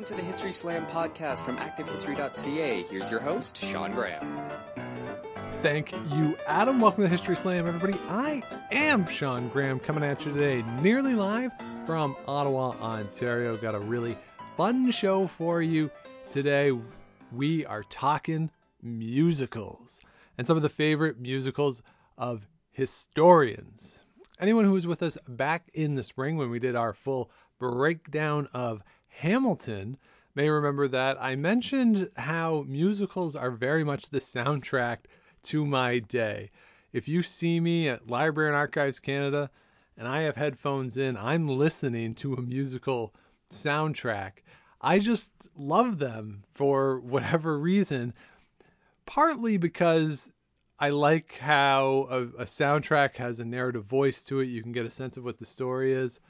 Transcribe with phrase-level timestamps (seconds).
[0.00, 2.84] welcome to the History Slam podcast from ActiveHistory.ca.
[2.84, 4.48] Here's your host, Sean Graham.
[5.60, 6.80] Thank you, Adam.
[6.80, 7.98] Welcome to History Slam, everybody.
[8.08, 8.42] I
[8.72, 11.52] am Sean Graham coming at you today, nearly live
[11.84, 13.58] from Ottawa, Ontario.
[13.58, 14.16] Got a really
[14.56, 15.90] fun show for you
[16.30, 16.72] today.
[17.30, 18.50] We are talking
[18.82, 20.00] musicals
[20.38, 21.82] and some of the favorite musicals
[22.16, 23.98] of historians.
[24.38, 28.48] Anyone who was with us back in the spring when we did our full breakdown
[28.54, 29.96] of Hamilton
[30.34, 34.98] may remember that I mentioned how musicals are very much the soundtrack
[35.42, 36.50] to my day.
[36.92, 39.50] If you see me at Library and Archives Canada
[39.96, 43.14] and I have headphones in, I'm listening to a musical
[43.50, 44.42] soundtrack.
[44.80, 48.14] I just love them for whatever reason,
[49.04, 50.32] partly because
[50.78, 54.46] I like how a, a, soundtrack has a narrative voice to it.
[54.46, 56.20] You can get a sense of what the story is.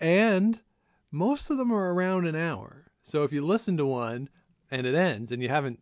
[0.00, 0.60] And
[1.14, 2.84] most of them are around an hour.
[3.02, 4.28] So if you listen to one
[4.72, 5.80] and it ends and you haven't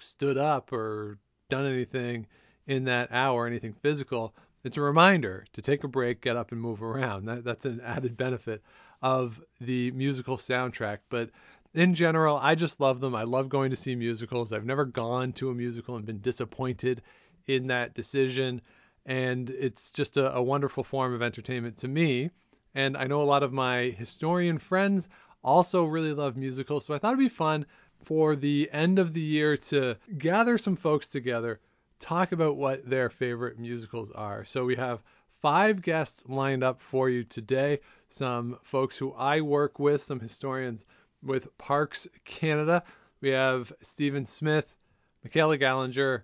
[0.00, 2.26] stood up or done anything
[2.66, 6.60] in that hour, anything physical, it's a reminder to take a break, get up, and
[6.60, 7.26] move around.
[7.26, 8.60] That, that's an added benefit
[9.02, 10.98] of the musical soundtrack.
[11.08, 11.30] But
[11.74, 13.14] in general, I just love them.
[13.14, 14.52] I love going to see musicals.
[14.52, 17.02] I've never gone to a musical and been disappointed
[17.46, 18.60] in that decision.
[19.06, 22.30] And it's just a, a wonderful form of entertainment to me.
[22.74, 25.08] And I know a lot of my historian friends
[25.44, 26.84] also really love musicals.
[26.86, 27.66] So I thought it'd be fun
[28.00, 31.60] for the end of the year to gather some folks together,
[32.00, 34.44] talk about what their favorite musicals are.
[34.44, 35.02] So we have
[35.40, 37.80] five guests lined up for you today.
[38.08, 40.86] Some folks who I work with, some historians
[41.22, 42.82] with Parks Canada.
[43.20, 44.76] We have Stephen Smith,
[45.24, 46.22] Michaela Gallinger,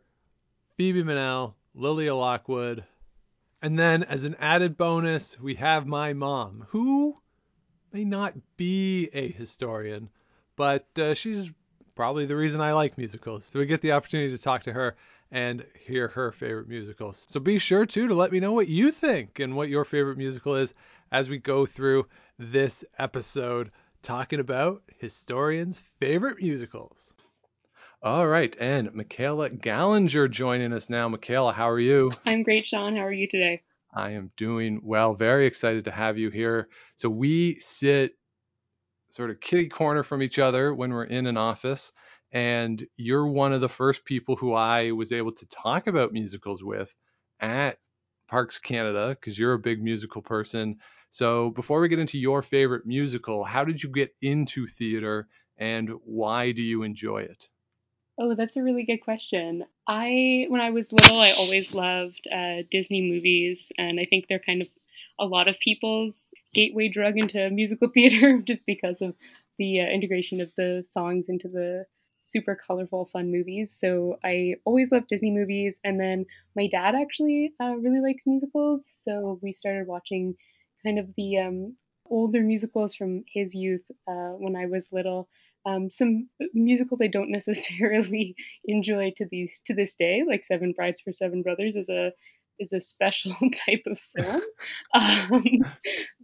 [0.76, 2.84] Phoebe Mannell, Lilia Lockwood,
[3.62, 7.18] and then, as an added bonus, we have my mom, who
[7.92, 10.10] may not be a historian,
[10.56, 11.52] but uh, she's
[11.94, 13.46] probably the reason I like musicals.
[13.46, 14.96] So we get the opportunity to talk to her
[15.30, 17.26] and hear her favorite musicals.
[17.28, 20.16] So be sure too to let me know what you think and what your favorite
[20.16, 20.74] musical is
[21.10, 22.06] as we go through
[22.38, 23.70] this episode
[24.02, 27.14] talking about historians' favorite musicals.
[28.00, 31.08] All right, and Michaela Gallinger joining us now.
[31.08, 32.12] Michaela, how are you?
[32.24, 32.94] I'm great, Sean.
[32.94, 33.62] How are you today?
[33.92, 35.14] I am doing well.
[35.14, 36.68] Very excited to have you here.
[36.94, 38.12] So we sit
[39.10, 41.92] sort of kitty corner from each other when we're in an office,
[42.30, 46.62] and you're one of the first people who I was able to talk about musicals
[46.62, 46.94] with
[47.40, 47.78] at
[48.28, 50.76] Parks Canada because you're a big musical person.
[51.10, 55.26] So before we get into your favorite musical, how did you get into theater
[55.56, 57.48] and why do you enjoy it?
[58.18, 59.64] Oh, that's a really good question.
[59.86, 64.40] I, when I was little, I always loved uh, Disney movies, and I think they're
[64.40, 64.68] kind of
[65.20, 69.14] a lot of people's gateway drug into musical theater just because of
[69.56, 71.86] the uh, integration of the songs into the
[72.22, 73.72] super colorful, fun movies.
[73.78, 78.88] So I always loved Disney movies, and then my dad actually uh, really likes musicals,
[78.90, 80.34] so we started watching
[80.84, 81.76] kind of the um,
[82.10, 85.28] older musicals from his youth uh, when I was little.
[85.66, 91.00] Um, some musicals I don't necessarily enjoy to these to this day, like Seven Brides
[91.00, 92.12] for Seven Brothers, is a
[92.58, 93.32] is a special
[93.66, 94.42] type of film.
[94.94, 95.64] Um,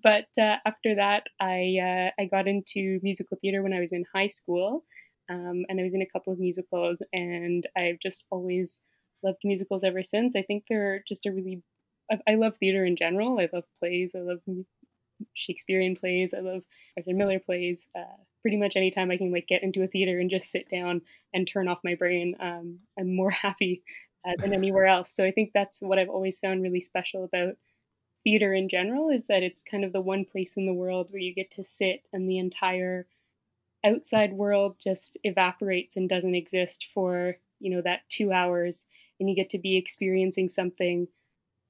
[0.03, 4.05] but uh, after that, I uh, I got into musical theater when I was in
[4.13, 4.85] high school,
[5.31, 8.81] um, and I was in a couple of musicals, and I've just always
[9.23, 10.35] loved musicals ever since.
[10.37, 11.63] I think they're just a really
[12.11, 13.39] I, I love theater in general.
[13.39, 14.11] I love plays.
[14.15, 14.41] I love
[15.35, 16.35] Shakespearean plays.
[16.35, 16.63] I love
[16.97, 17.85] Arthur Miller plays.
[17.97, 21.01] Uh, pretty much anytime I can like get into a theater and just sit down
[21.33, 23.83] and turn off my brain, um, I'm more happy
[24.23, 25.17] uh, than anywhere else.
[25.17, 27.55] So I think that's what I've always found really special about
[28.23, 31.23] theater in general is that it's kind of the one place in the world where
[31.23, 33.07] you get to sit and the entire
[33.83, 38.85] outside world just evaporates and doesn't exist for you know that two hours
[39.21, 41.07] and you get to be experiencing something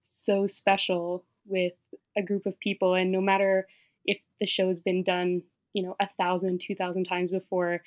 [0.04, 1.72] so special with
[2.16, 3.66] a group of people and no matter
[4.04, 5.42] if the show's been done
[5.74, 7.82] you know a thousand two thousand times before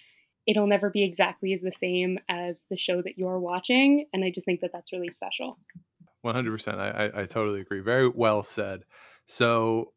[0.45, 4.29] it'll never be exactly as the same as the show that you're watching and i
[4.29, 5.57] just think that that's really special.
[6.25, 7.79] 100% i, I, totally agree.
[7.79, 8.81] Very well said.
[9.25, 9.93] So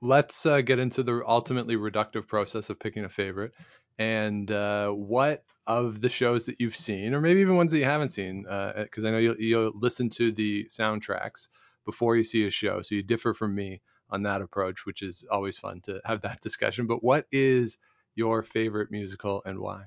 [0.00, 3.52] let's uh, get into the ultimately reductive process of picking a favorite.
[3.98, 7.84] And uh, what of the shows that you've seen or maybe even ones that you
[7.84, 11.48] haven't seen because uh, i know you'll, you'll listen to the soundtracks
[11.86, 13.80] before you see a show so you differ from me
[14.14, 16.86] on that approach, which is always fun to have that discussion.
[16.86, 17.78] But what is
[18.14, 19.86] your favorite musical and why?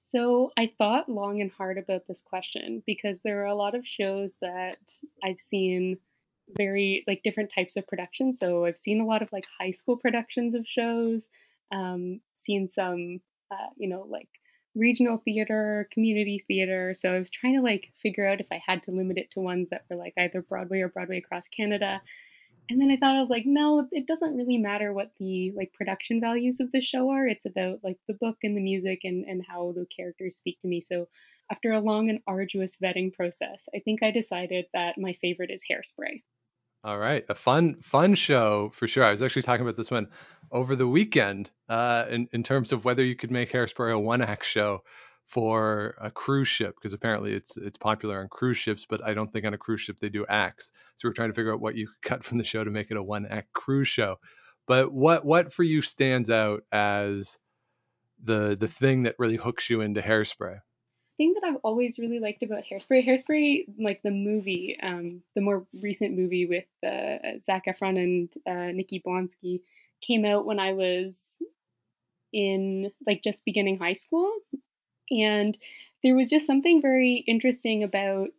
[0.00, 3.86] So I thought long and hard about this question because there are a lot of
[3.86, 4.78] shows that
[5.22, 5.98] I've seen
[6.56, 8.38] very like different types of productions.
[8.38, 11.26] So I've seen a lot of like high school productions of shows,
[11.72, 13.20] um, seen some
[13.50, 14.28] uh, you know, like
[14.74, 16.94] regional theater, community theater.
[16.94, 19.40] So I was trying to like figure out if I had to limit it to
[19.40, 22.00] ones that were like either Broadway or Broadway across Canada.
[22.68, 25.72] And then I thought I was like, no, it doesn't really matter what the like
[25.72, 27.26] production values of the show are.
[27.26, 30.68] It's about like the book and the music and and how the characters speak to
[30.68, 30.80] me.
[30.80, 31.08] So
[31.50, 35.62] after a long and arduous vetting process, I think I decided that my favorite is
[35.70, 36.22] Hairspray.
[36.82, 39.04] All right, a fun fun show for sure.
[39.04, 40.08] I was actually talking about this one
[40.50, 44.22] over the weekend uh, in in terms of whether you could make Hairspray a one
[44.22, 44.82] act show
[45.26, 49.30] for a cruise ship because apparently it's it's popular on cruise ships, but I don't
[49.30, 50.72] think on a cruise ship they do acts.
[50.94, 52.90] So we're trying to figure out what you could cut from the show to make
[52.90, 54.16] it a one act cruise show.
[54.66, 57.38] But what what for you stands out as
[58.22, 60.60] the the thing that really hooks you into Hairspray?
[61.16, 65.66] thing that I've always really liked about Hairspray, Hairspray, like the movie, um, the more
[65.82, 69.62] recent movie with uh, Zac Efron and uh, Nikki Blonsky,
[70.02, 71.36] came out when I was
[72.32, 74.30] in like just beginning high school,
[75.10, 75.56] and
[76.02, 78.30] there was just something very interesting about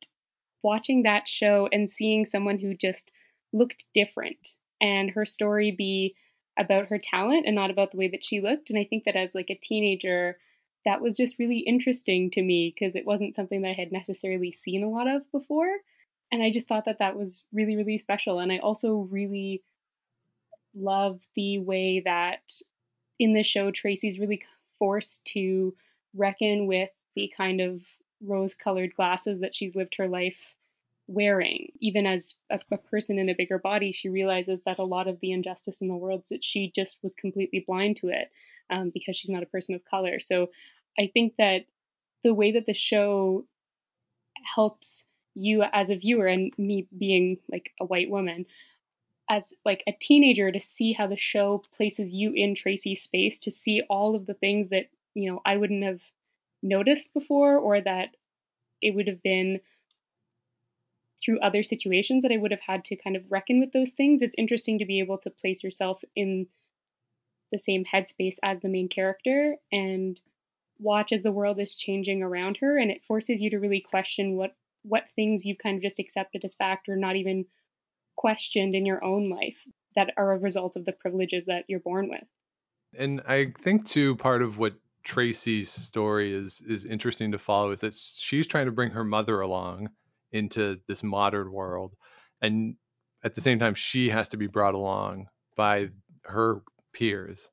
[0.64, 3.12] watching that show and seeing someone who just
[3.54, 6.16] looked different and her story be
[6.58, 8.70] about her talent and not about the way that she looked.
[8.70, 10.38] And I think that as like a teenager,
[10.86, 14.52] that was just really interesting to me because it wasn't something that I had necessarily
[14.52, 15.70] seen a lot of before.
[16.32, 18.40] And I just thought that that was really, really special.
[18.40, 19.64] And I also really
[20.76, 22.42] love the way that
[23.20, 24.42] in the show, Tracy's really
[24.80, 25.76] forced to
[26.18, 27.82] reckon with the kind of
[28.22, 30.56] rose colored glasses that she's lived her life
[31.08, 31.72] wearing.
[31.80, 35.20] Even as a, a, person in a bigger body, she realizes that a lot of
[35.20, 38.30] the injustice in the world that she just was completely blind to it
[38.70, 40.20] um, because she's not a person of color.
[40.20, 40.50] So
[41.00, 41.66] I think that
[42.24, 43.46] the way that the show
[44.44, 45.04] helps
[45.34, 48.46] you as a viewer and me being like a white woman
[49.30, 53.52] as like a teenager to see how the show places you in Tracy's space to
[53.52, 54.88] see all of the things that
[55.18, 56.02] you know I wouldn't have
[56.62, 58.10] noticed before or that
[58.82, 59.60] it would have been
[61.24, 64.22] through other situations that I would have had to kind of reckon with those things.
[64.22, 66.48] It's interesting to be able to place yourself in
[67.52, 70.20] the same headspace as the main character and
[70.80, 74.36] watch as the world is changing around her and it forces you to really question
[74.36, 77.46] what what things you've kind of just accepted as fact or not even
[78.16, 79.66] questioned in your own life
[79.96, 82.24] that are a result of the privileges that you're born with.
[82.98, 84.76] And I think too part of what
[85.08, 89.40] Tracy's story is is interesting to follow is that she's trying to bring her mother
[89.40, 89.88] along
[90.34, 91.96] into this modern world
[92.42, 92.76] and
[93.24, 95.88] at the same time she has to be brought along by
[96.24, 96.62] her
[96.92, 97.50] peers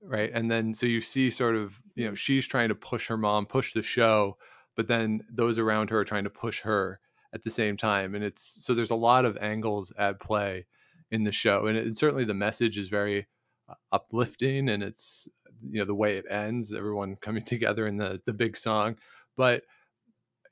[0.00, 0.30] right?
[0.32, 3.44] And then so you see sort of you know she's trying to push her mom
[3.44, 4.38] push the show
[4.74, 7.00] but then those around her are trying to push her
[7.34, 10.64] at the same time and it's so there's a lot of angles at play
[11.10, 13.26] in the show and, it, and certainly the message is very
[13.68, 15.28] uh, uplifting and it's
[15.70, 18.96] you know the way it ends everyone coming together in the the big song
[19.36, 19.62] but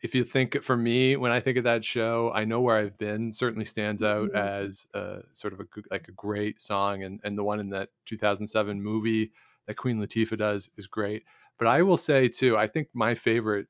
[0.02, 2.98] if you think for me when i think of that show i know where i've
[2.98, 4.36] been certainly stands out mm-hmm.
[4.36, 7.88] as a, sort of a like a great song and and the one in that
[8.06, 9.32] 2007 movie
[9.66, 11.24] that queen latifah does is great
[11.58, 13.66] but i will say too i think my favorite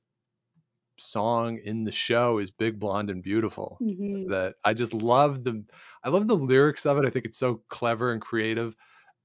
[0.99, 4.31] song in the show is big blonde and beautiful mm-hmm.
[4.31, 5.63] that i just love the
[6.03, 8.75] i love the lyrics of it i think it's so clever and creative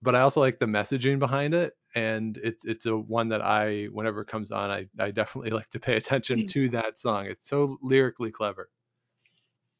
[0.01, 3.85] but I also like the messaging behind it, and it's it's a one that I
[3.91, 6.49] whenever it comes on, I I definitely like to pay attention mm.
[6.49, 7.25] to that song.
[7.27, 8.69] It's so lyrically clever.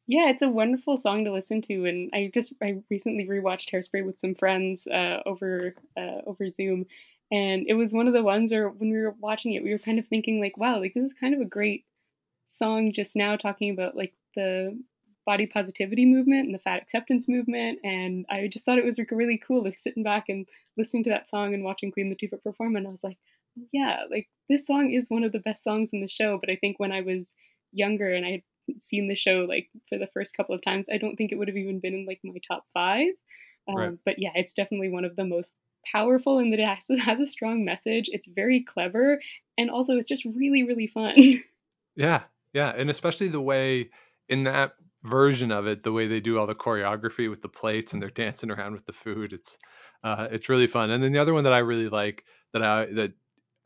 [0.06, 4.04] Yeah, it's a wonderful song to listen to, and I just I recently rewatched Hairspray
[4.04, 6.86] with some friends uh, over uh, over Zoom,
[7.30, 9.78] and it was one of the ones where when we were watching it, we were
[9.78, 11.84] kind of thinking like, wow, like this is kind of a great
[12.46, 14.78] song just now talking about like the
[15.24, 17.78] body positivity movement and the fat acceptance movement.
[17.84, 21.28] And I just thought it was really cool, like sitting back and listening to that
[21.28, 22.76] song and watching Queen Latifah perform.
[22.76, 23.18] And I was like,
[23.72, 26.38] yeah, like this song is one of the best songs in the show.
[26.38, 27.32] But I think when I was
[27.72, 28.42] younger and I had
[28.82, 31.48] seen the show like for the first couple of times, I don't think it would
[31.48, 33.08] have even been in like my top five.
[33.68, 33.98] Um, right.
[34.04, 37.26] But yeah, it's definitely one of the most powerful and that it has, has a
[37.26, 38.08] strong message.
[38.10, 39.20] It's very clever.
[39.58, 41.14] And also, it's just really, really fun.
[41.94, 42.22] Yeah.
[42.54, 42.72] Yeah.
[42.74, 43.90] And especially the way
[44.28, 44.72] in that
[45.04, 48.10] version of it, the way they do all the choreography with the plates and they're
[48.10, 49.32] dancing around with the food.
[49.32, 49.58] It's
[50.04, 50.90] uh, it's really fun.
[50.90, 53.12] And then the other one that I really like that I that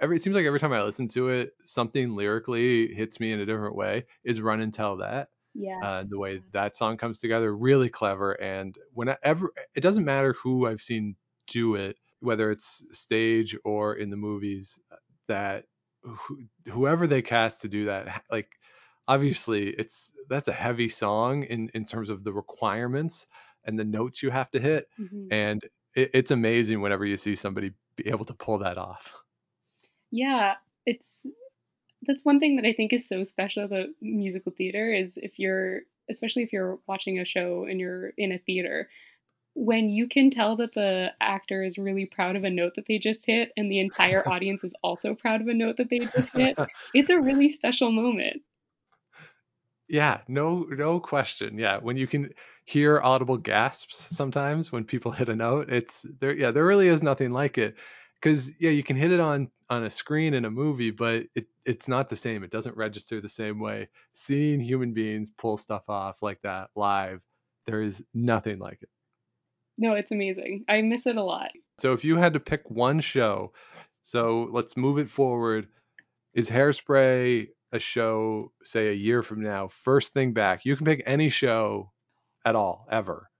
[0.00, 3.40] every it seems like every time I listen to it, something lyrically hits me in
[3.40, 4.06] a different way.
[4.24, 5.80] Is "Run and Tell That." Yeah.
[5.82, 8.32] Uh, the way that song comes together, really clever.
[8.32, 11.16] And whenever it doesn't matter who I've seen
[11.46, 14.78] do it, whether it's stage or in the movies,
[15.28, 15.64] that
[16.66, 18.50] whoever they cast to do that, like
[19.08, 23.26] obviously it's that's a heavy song in in terms of the requirements
[23.64, 25.26] and the notes you have to hit mm-hmm.
[25.30, 29.14] and it, it's amazing whenever you see somebody be able to pull that off
[30.10, 31.26] Yeah, it's
[32.06, 35.80] that's one thing that I think is so special about musical theater is if you're
[36.08, 38.88] especially if you're watching a show and you're in a theater
[39.54, 42.98] when you can tell that the actor is really proud of a note that they
[42.98, 46.32] just hit and the entire audience is also proud of a note that they just
[46.34, 46.58] hit,
[46.94, 48.42] it's a really special moment.
[49.88, 51.58] Yeah, no no question.
[51.58, 52.30] Yeah, when you can
[52.64, 57.02] hear audible gasps sometimes when people hit a note, it's there yeah, there really is
[57.02, 57.76] nothing like it.
[58.22, 61.46] Cuz yeah, you can hit it on on a screen in a movie, but it
[61.64, 62.42] it's not the same.
[62.42, 63.88] It doesn't register the same way.
[64.12, 67.20] Seeing human beings pull stuff off like that live,
[67.66, 68.88] there is nothing like it.
[69.78, 70.64] No, it's amazing.
[70.68, 71.50] I miss it a lot.
[71.78, 73.52] So if you had to pick one show,
[74.02, 75.68] so let's move it forward.
[76.32, 80.64] Is Hairspray a show, say a year from now, first thing back?
[80.64, 81.92] You can pick any show
[82.44, 83.30] at all, ever,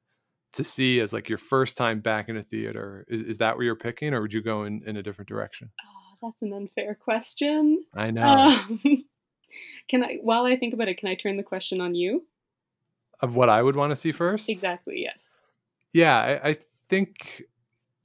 [0.54, 3.04] to see as like your first time back in a theater.
[3.09, 5.71] Is, is that where you're picking, or would you go in, in a different direction?
[5.80, 7.85] Oh, that's an unfair question.
[7.95, 8.23] I know.
[8.23, 8.80] Um,
[9.88, 12.26] can I, while I think about it, can I turn the question on you?
[13.21, 14.49] Of what I would want to see first?
[14.49, 15.18] Exactly, yes.
[15.92, 16.56] Yeah, I, I
[16.90, 17.45] think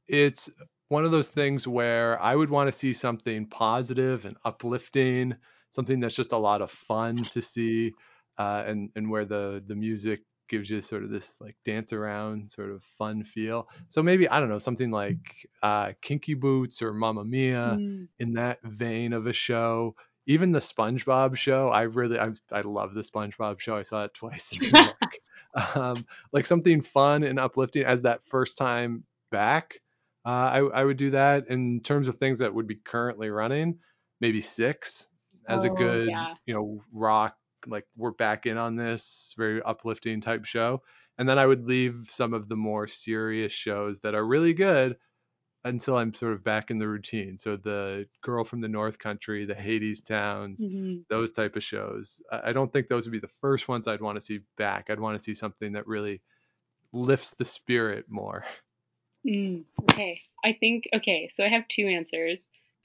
[0.07, 0.49] it's
[0.87, 5.35] one of those things where I would want to see something positive and uplifting,
[5.71, 7.93] something that's just a lot of fun to see,
[8.37, 12.51] uh, and and where the the music gives you sort of this like dance around
[12.51, 13.69] sort of fun feel.
[13.87, 18.07] So maybe I don't know something like uh, Kinky Boots or Mamma Mia mm.
[18.19, 19.95] in that vein of a show.
[20.27, 23.77] Even the SpongeBob show, I really I I love the SpongeBob show.
[23.77, 25.75] I saw it twice in New York.
[25.75, 29.79] um, like something fun and uplifting as that first time back.
[30.23, 33.79] Uh, I, I would do that in terms of things that would be currently running.
[34.19, 35.07] Maybe six
[35.47, 36.33] as oh, a good, yeah.
[36.45, 37.35] you know, rock
[37.67, 40.81] like we're back in on this very uplifting type show.
[41.17, 44.97] And then I would leave some of the more serious shows that are really good
[45.63, 47.37] until I'm sort of back in the routine.
[47.37, 51.01] So the Girl from the North Country, the Hadestowns, mm-hmm.
[51.09, 52.21] those type of shows.
[52.31, 54.89] I don't think those would be the first ones I'd want to see back.
[54.89, 56.21] I'd want to see something that really
[56.91, 58.43] lifts the spirit more.
[59.27, 60.21] Mm, okay.
[60.43, 62.41] I think okay, so I have two answers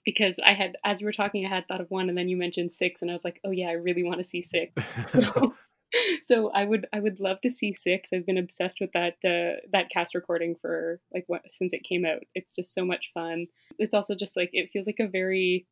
[0.07, 2.39] because I had as we were talking I had thought of one and then you
[2.39, 4.73] mentioned 6 and I was like, "Oh yeah, I really want to see 6."
[5.13, 5.55] So,
[6.23, 8.11] so I would I would love to see 6.
[8.15, 12.07] I've been obsessed with that uh, that cast recording for like what since it came
[12.07, 12.23] out.
[12.35, 13.49] It's just so much fun.
[13.79, 15.67] It's also just like it feels like a very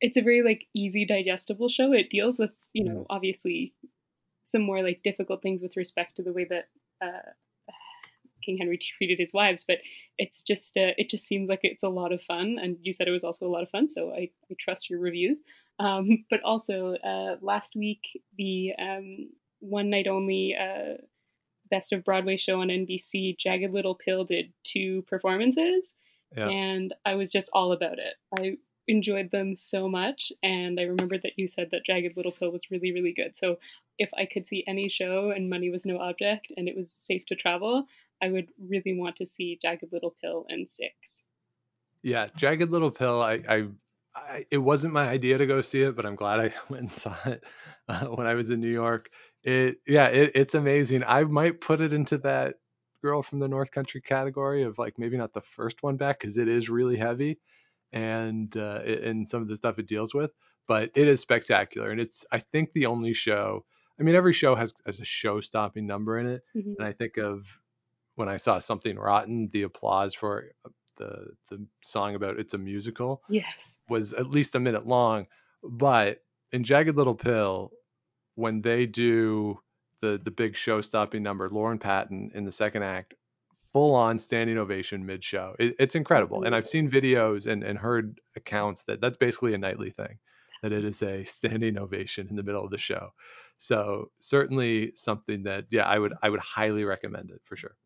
[0.00, 1.92] it's a very like easy digestible show.
[1.92, 3.06] It deals with, you know, mm.
[3.08, 3.74] obviously
[4.46, 6.68] some more like difficult things with respect to the way that
[7.02, 7.30] uh,
[8.44, 9.78] King Henry treated his wives, but
[10.18, 12.58] it's just uh, it just seems like it's a lot of fun.
[12.60, 15.00] And you said it was also a lot of fun, so I, I trust your
[15.00, 15.38] reviews.
[15.78, 20.98] Um, but also uh, last week the um, one night only uh,
[21.70, 25.92] Best of Broadway show on NBC, Jagged Little Pill did two performances,
[26.36, 26.48] yeah.
[26.48, 28.14] and I was just all about it.
[28.38, 32.52] I enjoyed them so much, and I remembered that you said that Jagged Little Pill
[32.52, 33.36] was really really good.
[33.36, 33.58] So
[33.98, 37.24] if I could see any show and money was no object and it was safe
[37.26, 37.86] to travel,
[38.24, 40.94] I would really want to see Jagged Little Pill and Six.
[42.02, 43.22] Yeah, Jagged Little Pill.
[43.22, 43.64] I, I,
[44.14, 46.92] I, it wasn't my idea to go see it, but I'm glad I went and
[46.92, 47.44] saw it
[47.88, 49.10] uh, when I was in New York.
[49.42, 51.04] It, yeah, it, it's amazing.
[51.06, 52.54] I might put it into that
[53.02, 56.38] girl from the North Country category of like maybe not the first one back because
[56.38, 57.38] it is really heavy
[57.92, 60.30] and uh, and some of the stuff it deals with,
[60.66, 61.90] but it is spectacular.
[61.90, 63.66] And it's I think the only show.
[64.00, 66.72] I mean, every show has, has a show-stopping number in it, mm-hmm.
[66.78, 67.46] and I think of
[68.16, 72.58] when I saw something rotten, the applause for uh, the the song about it's a
[72.58, 73.54] musical yes.
[73.88, 75.26] was at least a minute long.
[75.62, 76.20] But
[76.52, 77.72] in Jagged Little Pill,
[78.34, 79.58] when they do
[80.00, 83.14] the the big show stopping number, Lauren Patton in the second act,
[83.72, 85.56] full on standing ovation mid show.
[85.58, 86.44] It, it's incredible.
[86.44, 90.18] And I've seen videos and, and heard accounts that that's basically a nightly thing,
[90.62, 93.10] that it is a standing ovation in the middle of the show.
[93.56, 97.76] So certainly something that yeah, I would I would highly recommend it for sure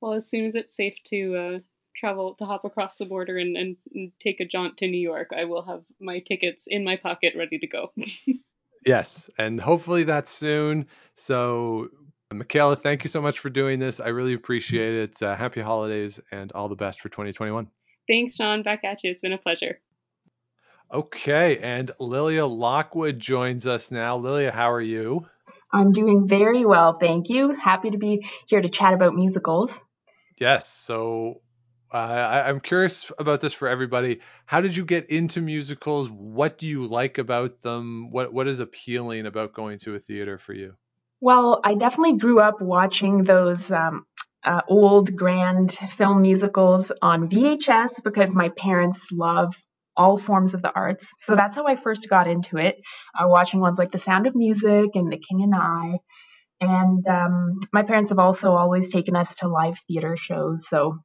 [0.00, 1.58] well, as soon as it's safe to uh,
[1.96, 5.30] travel to hop across the border and, and, and, take a jaunt to New York,
[5.36, 7.92] I will have my tickets in my pocket ready to go.
[8.86, 10.86] yes, and hopefully that's soon.
[11.14, 11.88] So,
[12.32, 14.00] Michaela, thank you so much for doing this.
[14.00, 15.22] I really appreciate it.
[15.22, 17.68] Uh, happy holidays and all the best for 2021.
[18.08, 18.62] Thanks, Sean.
[18.62, 19.10] Back at you.
[19.10, 19.80] It's been a pleasure.
[20.92, 24.18] Okay, and Lilia Lockwood joins us now.
[24.18, 25.26] Lilia, how are you?
[25.72, 27.54] I'm doing very well, thank you.
[27.54, 29.80] Happy to be here to chat about musicals.
[30.38, 30.68] Yes.
[30.68, 31.40] So
[31.92, 34.20] uh, I, am curious about this for everybody.
[34.44, 36.10] How did you get into musicals?
[36.10, 38.10] What do you like about them?
[38.10, 40.74] What What is appealing about going to a theater for you?
[41.20, 44.04] Well, I definitely grew up watching those um,
[44.44, 49.54] uh, old grand film musicals on VHS because my parents love
[49.96, 51.12] all forms of the arts.
[51.18, 52.76] So that's how I first got into it,
[53.18, 55.98] uh, watching ones like The Sound of Music and The King and I.
[56.60, 60.68] And um, my parents have also always taken us to live theater shows.
[60.68, 60.98] So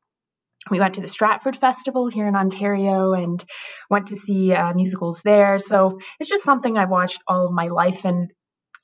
[0.69, 3.43] we went to the Stratford Festival here in Ontario and
[3.89, 5.57] went to see uh, musicals there.
[5.57, 8.31] So it's just something I've watched all of my life, and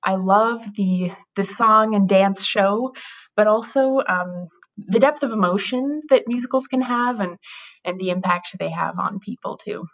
[0.03, 2.93] I love the the song and dance show,
[3.35, 4.47] but also um,
[4.77, 7.37] the depth of emotion that musicals can have, and
[7.85, 9.85] and the impact they have on people too.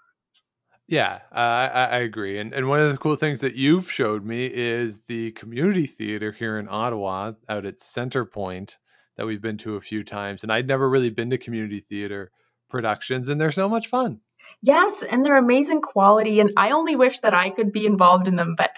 [0.87, 2.39] Yeah, uh, I, I agree.
[2.39, 6.31] And and one of the cool things that you've showed me is the community theater
[6.31, 8.77] here in Ottawa, out at Centrepointe,
[9.17, 10.43] that we've been to a few times.
[10.43, 12.31] And I'd never really been to community theater
[12.69, 14.19] productions, and they're so much fun.
[14.61, 16.39] Yes, and they're amazing quality.
[16.39, 18.71] And I only wish that I could be involved in them, but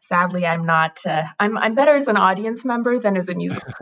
[0.00, 0.98] sadly, I'm not.
[1.06, 3.72] Uh, I'm I'm better as an audience member than as a musical.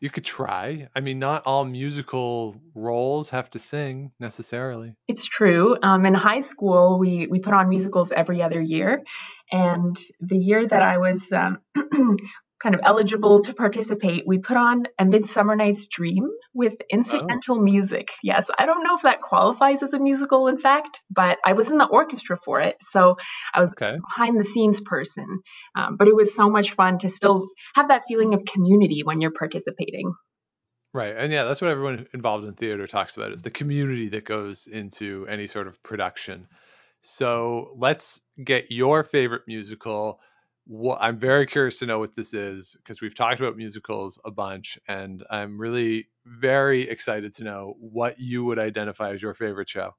[0.00, 0.88] You could try.
[0.94, 4.94] I mean, not all musical roles have to sing necessarily.
[5.08, 5.76] It's true.
[5.82, 9.02] Um, in high school, we we put on musicals every other year,
[9.50, 11.60] and the year that I was um,
[12.62, 17.62] kind of eligible to participate, we put on A Midsummer Night's Dream with incidental oh.
[17.62, 18.08] music.
[18.22, 21.70] Yes, I don't know if that qualifies as a musical, in fact, but I was
[21.70, 23.16] in the orchestra for it, so
[23.54, 23.98] I was okay.
[23.98, 25.40] behind the scenes person.
[25.74, 29.20] Um, but it was so much fun to still have that feeling of community when
[29.20, 30.12] you're participating.
[30.94, 31.14] Right.
[31.14, 34.66] And yeah, that's what everyone involved in theater talks about is the community that goes
[34.66, 36.46] into any sort of production.
[37.02, 40.20] So let's get your favorite musical
[40.66, 44.30] what I'm very curious to know what this is because we've talked about musicals a
[44.30, 49.68] bunch, and I'm really very excited to know what you would identify as your favorite
[49.68, 49.94] show.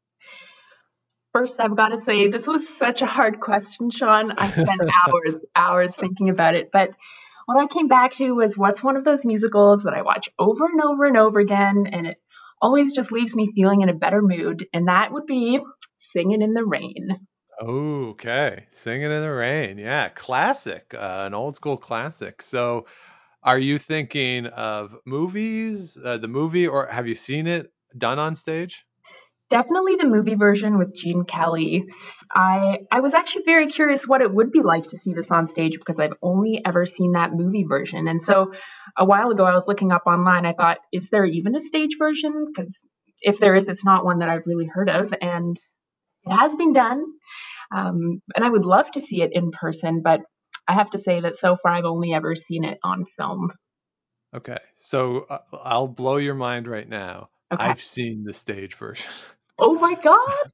[1.34, 4.32] First, I've got to say this was such a hard question, Sean.
[4.32, 6.90] I spent hours, hours thinking about it, but
[7.46, 10.66] what I came back to was what's one of those musicals that I watch over
[10.66, 12.18] and over and over again, and it
[12.62, 15.62] always just leaves me feeling in a better mood, and that would be
[15.96, 17.28] Singing in the Rain.
[17.60, 19.80] Okay, Singing in the Rain.
[19.80, 22.42] Yeah, classic, uh, an old school classic.
[22.44, 22.86] So,
[23.42, 28.36] are you thinking of movies, uh, the movie, or have you seen it done on
[28.36, 28.86] stage?
[29.50, 31.86] Definitely the movie version with Gene Kelly.
[32.32, 35.48] I I was actually very curious what it would be like to see this on
[35.48, 38.08] stage because I've only ever seen that movie version.
[38.08, 38.52] And so
[38.98, 40.46] a while ago I was looking up online.
[40.46, 42.46] I thought, is there even a stage version?
[42.46, 42.84] Because
[43.22, 45.14] if there is, it's not one that I've really heard of.
[45.22, 45.58] And
[46.30, 47.04] it has been done.
[47.76, 50.22] Um, and I would love to see it in person, but
[50.68, 53.52] I have to say that so far I've only ever seen it on film.
[54.36, 54.58] Okay.
[54.76, 57.30] So uh, I'll blow your mind right now.
[57.52, 57.64] Okay.
[57.64, 59.12] I've seen the stage version.
[59.60, 60.52] Oh my God.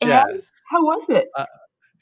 [0.00, 0.52] Yes.
[0.70, 1.26] How was it?
[1.36, 1.46] Uh,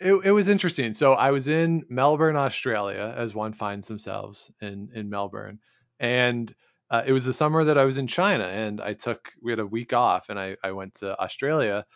[0.01, 0.93] it, it was interesting.
[0.93, 5.61] So I was in Melbourne, Australia, as one finds themselves in, in Melbourne.
[5.99, 6.55] And
[6.91, 9.59] uh, it was the summer that I was in China and I took, we had
[9.59, 11.87] a week off and I, I went to Australia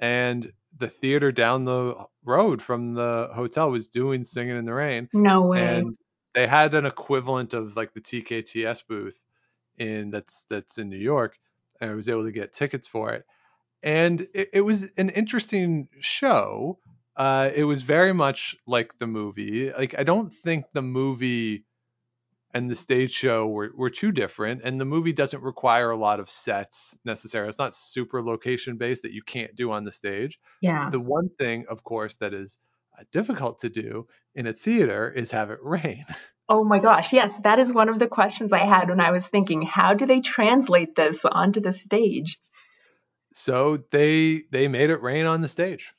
[0.00, 5.08] and the theater down the road from the hotel was doing Singing in the Rain.
[5.12, 5.76] No way.
[5.76, 5.96] And
[6.34, 9.18] they had an equivalent of like the TKTS booth
[9.78, 11.38] in that's that's in New York,
[11.80, 13.24] and I was able to get tickets for it.
[13.82, 16.78] And it, it was an interesting show.
[17.16, 19.70] Uh, it was very much like the movie.
[19.70, 21.64] Like I don't think the movie
[22.52, 26.20] and the stage show were, were too different and the movie doesn't require a lot
[26.20, 27.48] of sets necessarily.
[27.48, 30.38] It's not super location based that you can't do on the stage.
[30.60, 30.88] Yeah.
[30.90, 32.58] The one thing of course that is
[32.98, 36.04] uh, difficult to do in a theater is have it rain.
[36.52, 39.24] Oh my gosh yes that is one of the questions i had when i was
[39.24, 42.40] thinking how do they translate this onto the stage?
[43.32, 45.92] So they they made it rain on the stage.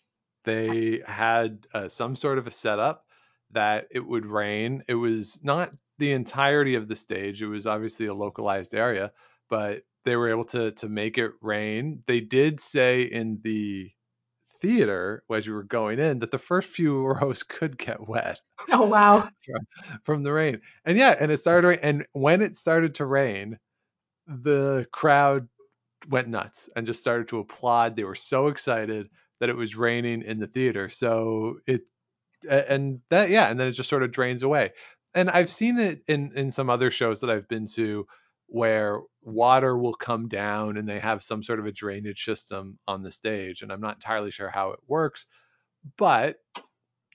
[0.44, 3.06] They had uh, some sort of a setup
[3.52, 4.84] that it would rain.
[4.88, 7.44] It was not the entirety of the stage.
[7.44, 9.12] It was obviously a localized area,
[9.52, 12.02] but they were able to to make it rain.
[12.08, 13.92] They did say in the
[14.62, 18.42] theater as you were going in that the first few rows could get wet.
[18.72, 19.30] Oh wow!
[19.46, 19.68] From,
[20.04, 21.80] from the rain, and yeah, and it started rain.
[21.84, 23.60] And when it started to rain,
[24.28, 25.50] the crowd
[26.10, 27.96] went nuts and just started to applaud.
[27.96, 29.08] They were so excited
[29.40, 30.90] that it was raining in the theater.
[30.90, 31.82] So it
[32.50, 34.72] and that yeah, and then it just sort of drains away
[35.13, 38.08] and I've seen it in in some other shows that I've been to
[38.47, 43.02] where water will come down and they have some sort of a drainage system on
[43.02, 45.26] the stage and I'm not entirely sure how it works
[45.97, 46.38] but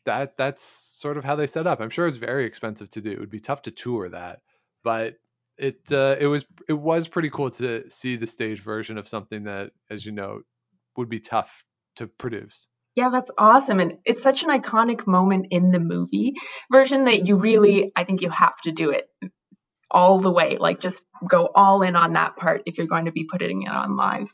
[0.05, 1.81] that that's sort of how they set up.
[1.81, 3.11] I'm sure it's very expensive to do.
[3.11, 4.41] It would be tough to tour that,
[4.83, 5.15] but
[5.59, 9.45] it uh, it was it was pretty cool to see the stage version of something
[9.45, 10.41] that as you know
[10.97, 11.65] would be tough
[11.97, 12.69] to produce.
[12.97, 13.79] Yeah, that's awesome.
[13.79, 16.35] And it's such an iconic moment in the movie
[16.73, 19.11] version that you really, I think you have to do it
[19.91, 20.57] all the way.
[20.57, 23.71] Like just go all in on that part if you're going to be putting it
[23.71, 24.33] on live.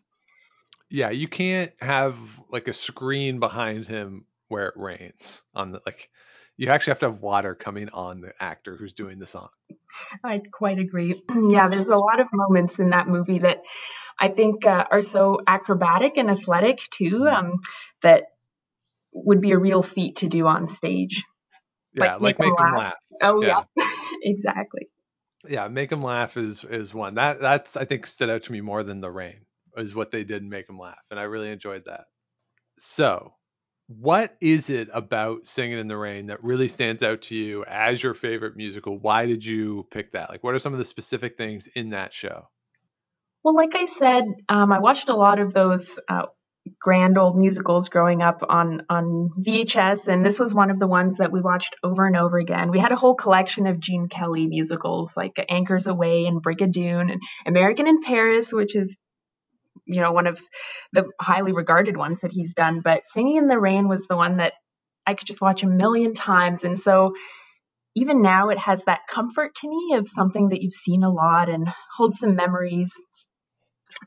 [0.88, 2.16] Yeah, you can't have
[2.51, 6.09] like a screen behind him where it rains on the like
[6.57, 9.48] you actually have to have water coming on the actor who's doing the song.
[10.22, 11.20] I quite agree.
[11.48, 13.62] yeah, there's a lot of moments in that movie that
[14.20, 17.61] I think uh, are so acrobatic and athletic too um,
[18.03, 18.25] that
[19.12, 21.25] would be a real feat to do on stage.
[21.94, 22.79] Yeah, like, make, make them laugh.
[22.79, 22.94] laugh.
[23.22, 23.87] Oh yeah, yeah.
[24.22, 24.87] exactly.
[25.46, 28.61] Yeah, make them laugh is is one that that's I think stood out to me
[28.61, 29.44] more than the rain
[29.77, 32.05] is what they did and make them laugh, and I really enjoyed that.
[32.79, 33.35] So,
[33.88, 38.03] what is it about Singing in the Rain that really stands out to you as
[38.03, 38.98] your favorite musical?
[38.98, 40.31] Why did you pick that?
[40.31, 42.48] Like, what are some of the specific things in that show?
[43.44, 46.27] Well, like I said, um, I watched a lot of those uh,
[46.81, 51.16] grand old musicals growing up on on VHS, and this was one of the ones
[51.16, 52.70] that we watched over and over again.
[52.70, 57.20] We had a whole collection of Gene Kelly musicals like Anchors Aweigh and Brigadoon and
[57.46, 58.98] American in Paris, which is
[59.87, 60.40] you know one of
[60.92, 62.81] the highly regarded ones that he's done.
[62.81, 64.53] But Singing in the Rain was the one that
[65.07, 67.14] I could just watch a million times, and so
[67.94, 71.51] even now it has that comfort to me of something that you've seen a lot
[71.51, 72.92] and holds some memories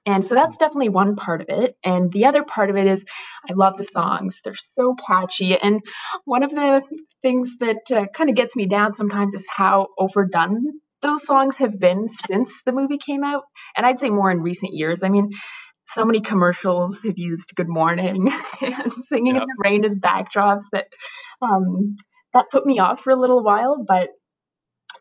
[0.05, 1.77] and so that's definitely one part of it.
[1.83, 3.03] And the other part of it is
[3.49, 4.41] I love the songs.
[4.43, 5.57] They're so catchy.
[5.57, 5.83] And
[6.25, 6.81] one of the
[7.21, 11.79] things that uh, kind of gets me down sometimes is how overdone those songs have
[11.79, 13.43] been since the movie came out.
[13.77, 15.03] And I'd say more in recent years.
[15.03, 15.31] I mean,
[15.87, 19.43] so many commercials have used Good Morning and Singing yep.
[19.43, 20.87] in the Rain as backdrops that
[21.41, 21.95] um,
[22.33, 23.83] that put me off for a little while.
[23.87, 24.09] But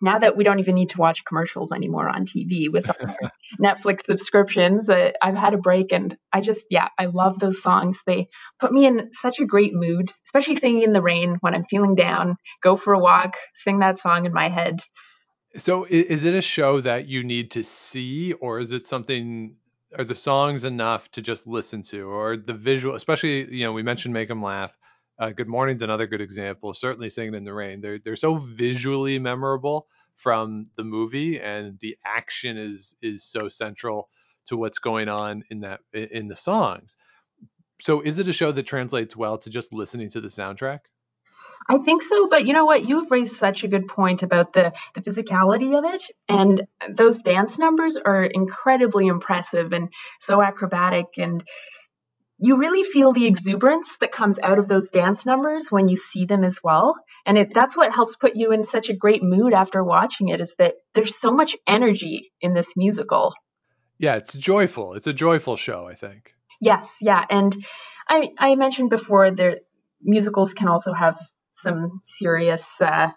[0.01, 3.17] now that we don't even need to watch commercials anymore on TV with our
[3.61, 7.99] Netflix subscriptions, uh, I've had a break and I just, yeah, I love those songs.
[8.07, 8.29] They
[8.59, 11.95] put me in such a great mood, especially singing in the rain when I'm feeling
[11.95, 12.37] down.
[12.63, 14.81] Go for a walk, sing that song in my head.
[15.57, 19.55] So, is it a show that you need to see, or is it something?
[19.97, 22.97] Are the songs enough to just listen to, or the visual?
[22.97, 24.77] Especially, you know, we mentioned make them laugh
[25.19, 26.75] uh, Good Morning's another good example.
[26.75, 27.81] Certainly, Singing in the Rain.
[27.81, 34.09] They're they're so visually memorable from the movie, and the action is is so central
[34.47, 36.97] to what's going on in that in the songs.
[37.81, 40.81] So, is it a show that translates well to just listening to the soundtrack?
[41.67, 42.87] I think so, but you know what?
[42.87, 47.19] You have raised such a good point about the the physicality of it, and those
[47.21, 49.89] dance numbers are incredibly impressive and
[50.21, 51.43] so acrobatic and
[52.39, 56.25] you really feel the exuberance that comes out of those dance numbers when you see
[56.27, 56.97] them as well.
[57.25, 60.41] And it, that's what helps put you in such a great mood after watching it
[60.41, 63.35] is that there's so much energy in this musical.
[63.99, 64.95] Yeah, it's joyful.
[64.95, 66.35] It's a joyful show, I think.
[66.61, 67.25] Yes, yeah.
[67.31, 67.57] And
[68.09, 69.61] I, I mentioned before that
[70.03, 71.17] musicals can also have
[71.53, 73.11] some serious uh,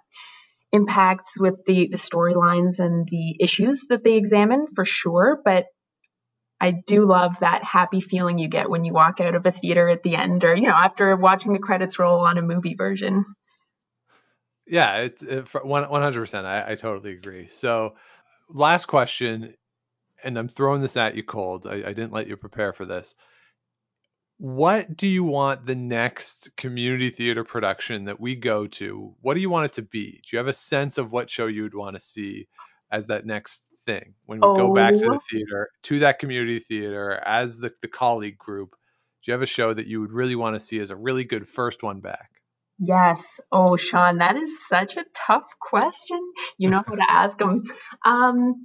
[0.71, 5.39] impacts with the, the storylines and the issues that they examine for sure.
[5.43, 5.65] But
[6.59, 9.87] I do love that happy feeling you get when you walk out of a theater
[9.89, 13.25] at the end or, you know, after watching the credits roll on a movie version.
[14.65, 16.45] Yeah, it's it, 100%.
[16.45, 17.47] I, I totally agree.
[17.47, 17.95] So,
[18.49, 19.53] last question,
[20.23, 21.67] and I'm throwing this at you cold.
[21.67, 23.15] I, I didn't let you prepare for this.
[24.39, 29.15] What do you want the next community theater production that we go to?
[29.21, 30.21] What do you want it to be?
[30.23, 32.47] Do you have a sense of what show you would want to see
[32.91, 34.55] as that next thing when we oh.
[34.55, 35.19] go back to the oh.
[35.31, 38.75] theater, to that community theater as the, the colleague group?
[39.23, 41.23] Do you have a show that you would really want to see as a really
[41.23, 42.31] good first one back?
[42.79, 43.25] Yes.
[43.51, 46.19] Oh, Sean, that is such a tough question.
[46.57, 47.63] You know how to ask them.
[48.05, 48.61] Um,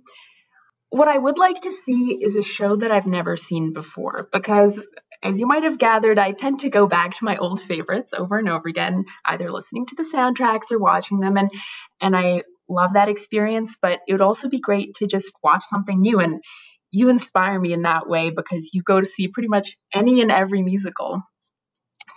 [0.90, 4.78] what I would like to see is a show that I've never seen before because,
[5.22, 8.36] as you might have gathered, I tend to go back to my old favorites over
[8.36, 11.38] and over again, either listening to the soundtracks or watching them.
[11.38, 11.50] And,
[12.02, 16.00] and I love that experience, but it would also be great to just watch something
[16.00, 16.20] new.
[16.20, 16.42] And
[16.90, 20.30] you inspire me in that way because you go to see pretty much any and
[20.30, 21.22] every musical.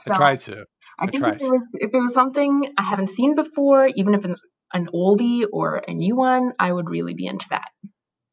[0.06, 0.66] So I try to.
[1.00, 4.14] I, I think if there, was, if there was something I haven't seen before, even
[4.14, 4.42] if it's
[4.74, 7.70] an oldie or a new one, I would really be into that.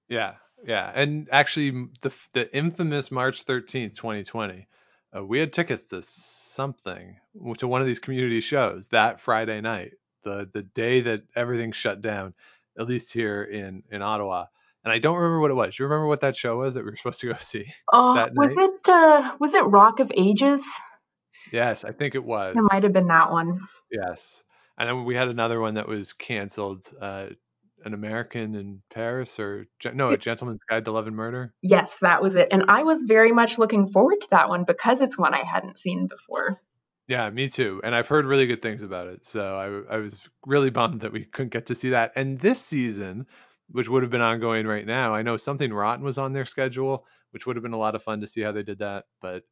[0.09, 4.68] Yeah, yeah, and actually, the the infamous March thirteenth, twenty twenty,
[5.16, 7.16] uh, we had tickets to something
[7.59, 12.00] to one of these community shows that Friday night the the day that everything shut
[12.00, 12.35] down,
[12.78, 14.46] at least here in in Ottawa.
[14.85, 15.76] And I don't remember what it was.
[15.76, 17.66] Do you remember what that show was that we were supposed to go see?
[17.92, 18.70] Oh, was night?
[18.70, 20.66] it uh, was it Rock of Ages?
[21.52, 22.56] Yes, I think it was.
[22.56, 23.61] It might have been that one.
[23.90, 24.42] Yes,
[24.78, 26.90] and then we had another one that was canceled.
[27.00, 27.26] Uh,
[27.85, 31.52] an American in Paris, or no, a Gentleman's Guide to Love and Murder.
[31.62, 32.48] Yes, that was it.
[32.52, 35.80] And I was very much looking forward to that one because it's one I hadn't
[35.80, 36.61] seen before.
[37.12, 37.83] Yeah, me too.
[37.85, 39.22] And I've heard really good things about it.
[39.22, 42.12] So I, I was really bummed that we couldn't get to see that.
[42.16, 43.27] And this season,
[43.70, 45.14] which would have been ongoing right now.
[45.14, 48.03] I know something rotten was on their schedule, which would have been a lot of
[48.03, 49.05] fun to see how they did that.
[49.20, 49.42] But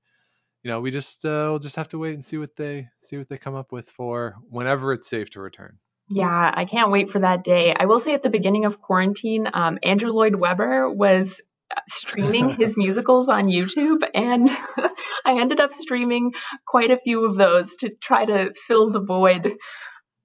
[0.63, 3.19] you know, we just uh, we'll just have to wait and see what they see
[3.19, 5.77] what they come up with for whenever it's safe to return.
[6.09, 7.75] Yeah, I can't wait for that day.
[7.79, 11.43] I will say at the beginning of quarantine, um, Andrew Lloyd Webber was
[11.89, 14.49] streaming his musicals on YouTube, and
[15.25, 16.33] I ended up streaming
[16.67, 19.57] quite a few of those to try to fill the void.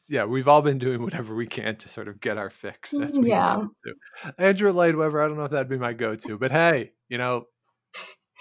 [0.08, 2.93] Yeah, we've all been doing whatever we can to sort of get our fix.
[2.93, 3.63] As we Yeah.
[4.38, 7.45] Andrew Lloyd Webber, I don't know if that'd be my go-to, but hey, you know,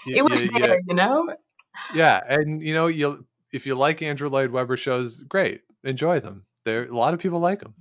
[0.05, 1.33] It was y- y- there, you know?
[1.95, 6.45] yeah, and you know, you if you like Andrew Lloyd Webber shows, great, enjoy them.
[6.65, 7.73] There, a lot of people like them,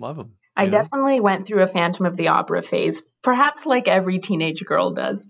[0.00, 0.34] love them.
[0.58, 4.90] I definitely went through a Phantom of the Opera phase, perhaps like every teenage girl
[4.90, 5.24] does.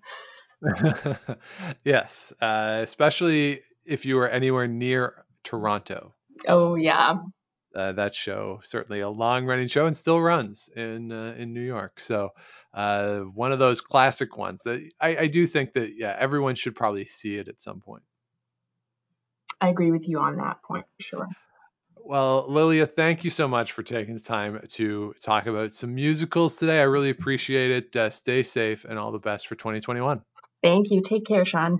[1.85, 6.15] yes, uh, especially if you were anywhere near Toronto.
[6.47, 7.19] Oh, yeah.
[7.75, 12.01] Uh, that show certainly a long-running show and still runs in uh, in New York.
[12.01, 12.31] So
[12.73, 16.75] uh, one of those classic ones that I, I do think that yeah everyone should
[16.75, 18.03] probably see it at some point.
[19.61, 21.29] I agree with you on that point for sure.
[22.09, 26.57] Well, Lilia, thank you so much for taking the time to talk about some musicals
[26.57, 26.81] today.
[26.81, 27.95] I really appreciate it.
[27.95, 30.23] Uh, stay safe and all the best for 2021.
[30.63, 31.03] Thank you.
[31.03, 31.79] Take care, Sean.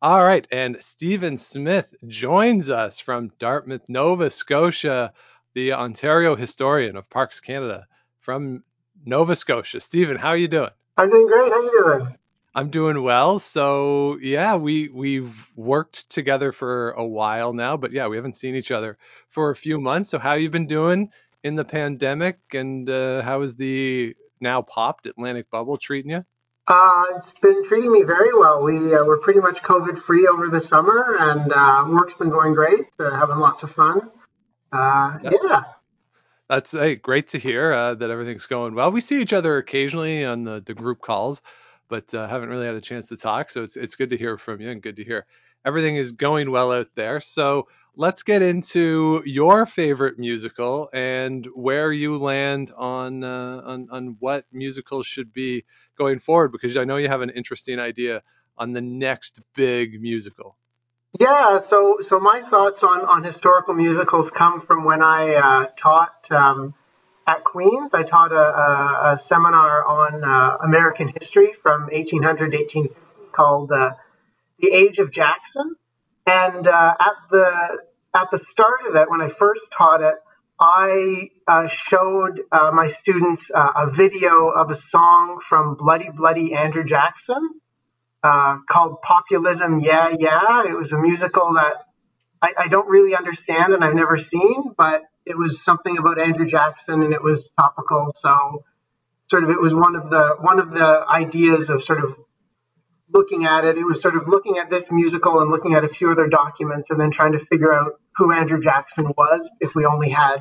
[0.00, 5.12] All right, and Stephen Smith joins us from Dartmouth, Nova Scotia,
[5.52, 7.86] the Ontario historian of Parks Canada
[8.20, 8.64] from
[9.04, 9.80] Nova Scotia.
[9.80, 10.70] Stephen, how are you doing?
[10.96, 11.52] I'm doing great.
[11.52, 12.17] How are you doing?
[12.54, 13.38] I'm doing well.
[13.38, 18.54] So yeah, we we've worked together for a while now, but yeah, we haven't seen
[18.56, 20.10] each other for a few months.
[20.10, 21.10] So how you been doing
[21.44, 26.24] in the pandemic, and uh, how is the now popped Atlantic bubble treating you?
[26.66, 28.62] Uh, it's been treating me very well.
[28.62, 32.54] We uh, were pretty much COVID free over the summer, and uh, work's been going
[32.54, 32.86] great.
[32.98, 34.10] Uh, having lots of fun.
[34.72, 35.30] Uh, Yeah.
[35.42, 35.62] yeah.
[36.48, 38.90] That's hey, great to hear uh, that everything's going well.
[38.90, 41.42] We see each other occasionally on the, the group calls,
[41.88, 43.50] but uh, haven't really had a chance to talk.
[43.50, 45.26] So it's it's good to hear from you and good to hear
[45.64, 47.20] everything is going well out there.
[47.20, 54.16] So let's get into your favorite musical and where you land on uh, on on
[54.20, 55.64] what musicals should be
[55.96, 58.22] going forward because I know you have an interesting idea
[58.56, 60.56] on the next big musical.
[61.18, 66.30] Yeah, so so my thoughts on, on historical musicals come from when I uh, taught
[66.30, 66.74] um,
[67.28, 67.92] at Queens.
[67.92, 72.94] I taught a, a, a seminar on uh, American history from 1800 to 1850
[73.32, 73.92] called uh,
[74.58, 75.76] "The Age of Jackson,"
[76.26, 77.78] and uh, at the
[78.14, 80.14] at the start of it, when I first taught it,
[80.58, 86.54] I uh, showed uh, my students uh, a video of a song from Bloody Bloody
[86.54, 87.50] Andrew Jackson
[88.22, 90.64] called Populism Yeah Yeah.
[90.66, 91.84] It was a musical that
[92.42, 96.46] I, I don't really understand and I've never seen, but it was something about Andrew
[96.46, 98.12] Jackson and it was topical.
[98.16, 98.64] So
[99.30, 102.16] sort of it was one of the one of the ideas of sort of
[103.12, 103.78] looking at it.
[103.78, 106.90] It was sort of looking at this musical and looking at a few other documents
[106.90, 110.38] and then trying to figure out who Andrew Jackson was if we only had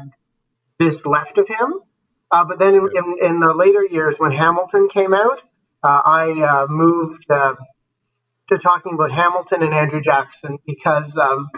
[0.80, 1.74] this left of him.
[2.30, 5.42] Uh, but then in, in, in the later years when Hamilton came out,
[5.84, 7.56] uh, I uh, moved uh,
[8.50, 11.50] to talking about Hamilton and Andrew Jackson because, um,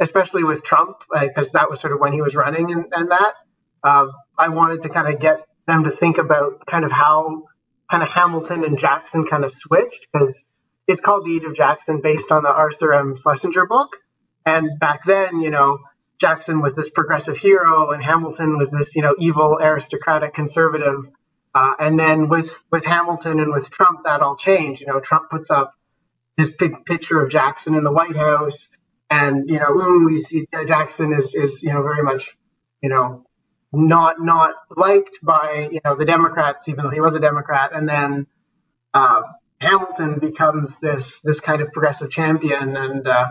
[0.00, 3.34] especially with Trump, because that was sort of when he was running and, and that,
[3.82, 4.06] uh,
[4.38, 7.44] I wanted to kind of get them to think about kind of how
[7.90, 10.44] kind of Hamilton and Jackson kind of switched because
[10.86, 13.14] it's called The Age of Jackson based on the Arthur M.
[13.16, 13.96] Schlesinger book.
[14.44, 15.78] And back then, you know,
[16.20, 21.10] Jackson was this progressive hero and Hamilton was this, you know, evil aristocratic conservative.
[21.54, 24.80] Uh, and then with, with Hamilton and with Trump, that all changed.
[24.80, 25.72] You know, Trump puts up
[26.36, 28.68] this big picture of Jackson in the White House,
[29.10, 32.36] and you know, we see Jackson is is you know very much,
[32.82, 33.24] you know,
[33.72, 37.88] not not liked by you know the Democrats, even though he was a Democrat, and
[37.88, 38.26] then
[38.94, 39.22] uh,
[39.60, 43.26] Hamilton becomes this this kind of progressive champion, and uh,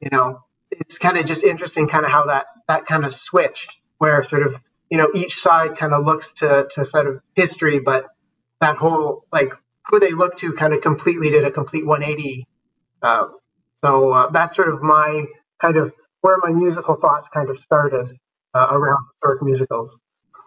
[0.00, 3.76] you know, it's kind of just interesting, kind of how that that kind of switched,
[3.98, 4.56] where sort of
[4.90, 8.06] you know each side kind of looks to to sort of history, but
[8.60, 9.52] that whole like
[9.86, 12.46] who they look to kind of completely did a complete 180.
[13.02, 13.26] Uh,
[13.84, 15.24] so uh, that's sort of my
[15.60, 18.16] kind of where my musical thoughts kind of started
[18.54, 19.96] uh, around historic musicals.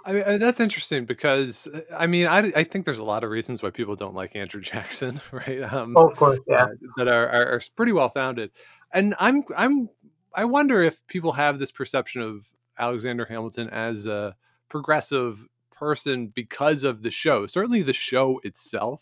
[0.05, 3.23] I mean, uh, that's interesting because uh, I mean, I, I think there's a lot
[3.23, 5.61] of reasons why people don't like Andrew Jackson, right?
[5.63, 6.65] Um, Oh, of course, yeah.
[6.65, 6.67] uh,
[6.97, 8.51] that are, are, are pretty well founded.
[8.91, 9.89] And I'm I'm
[10.33, 12.45] I wonder if people have this perception of
[12.77, 14.35] Alexander Hamilton as a
[14.69, 15.39] progressive
[15.71, 17.47] person because of the show.
[17.47, 19.01] Certainly, the show itself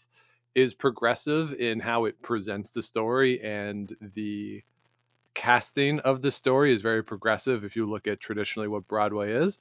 [0.55, 4.63] is progressive in how it presents the story, and the
[5.33, 7.63] casting of the story is very progressive.
[7.63, 9.59] If you look at traditionally what Broadway is,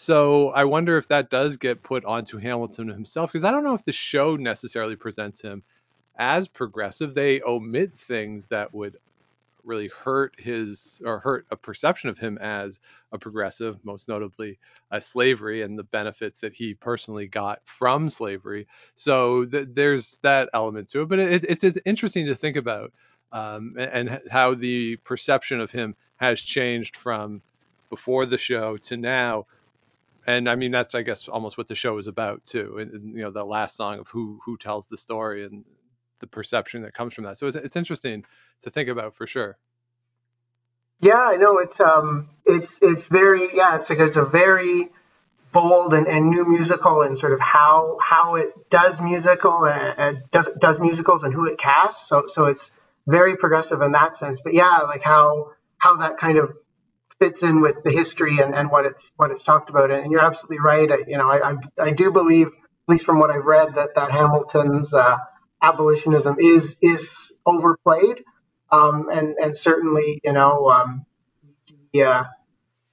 [0.00, 3.74] So I wonder if that does get put onto Hamilton himself, because I don't know
[3.74, 5.62] if the show necessarily presents him
[6.16, 7.12] as progressive.
[7.12, 8.96] They omit things that would
[9.64, 12.80] really hurt his or hurt a perception of him as
[13.12, 14.58] a progressive, most notably
[14.90, 18.66] uh, slavery and the benefits that he personally got from slavery.
[18.94, 22.92] So th- there's that element to it, but it, it's, it's interesting to think about
[23.32, 27.42] um, and, and how the perception of him has changed from
[27.88, 29.46] before the show to now
[30.26, 32.78] and I mean that's I guess almost what the show is about too.
[32.78, 35.64] And, and, you know the last song of who who tells the story and
[36.20, 37.38] the perception that comes from that.
[37.38, 38.24] So it's it's interesting
[38.62, 39.58] to think about for sure.
[41.00, 44.90] Yeah, I know it's um it's it's very yeah it's like it's a very
[45.52, 50.22] bold and, and new musical and sort of how how it does musical and, and
[50.30, 52.08] does does musicals and who it casts.
[52.08, 52.70] So so it's
[53.06, 54.40] very progressive in that sense.
[54.42, 56.52] But yeah, like how how that kind of
[57.18, 59.90] fits in with the history and, and what it's what it's talked about.
[59.90, 60.90] And you're absolutely right.
[60.90, 63.90] I, you know, I, I, I do believe, at least from what I've read, that
[63.94, 65.16] that Hamilton's uh,
[65.62, 68.22] abolitionism is is overplayed,
[68.70, 71.06] um, and and certainly, you know, um,
[71.92, 72.24] he uh,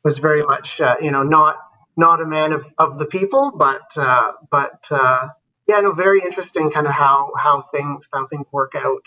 [0.04, 1.58] was very much, uh, you know, not
[1.96, 5.30] not a man of, of the people, but uh, but uh,
[5.68, 9.04] yeah, no, very interesting, kind of how how things how things work out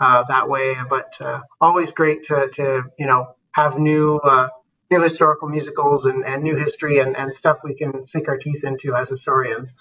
[0.00, 0.76] uh, that way.
[0.88, 4.20] But uh, always great to to you know have new
[4.90, 8.64] new historical musicals and, and new history and, and stuff we can sink our teeth
[8.64, 9.74] into as historians.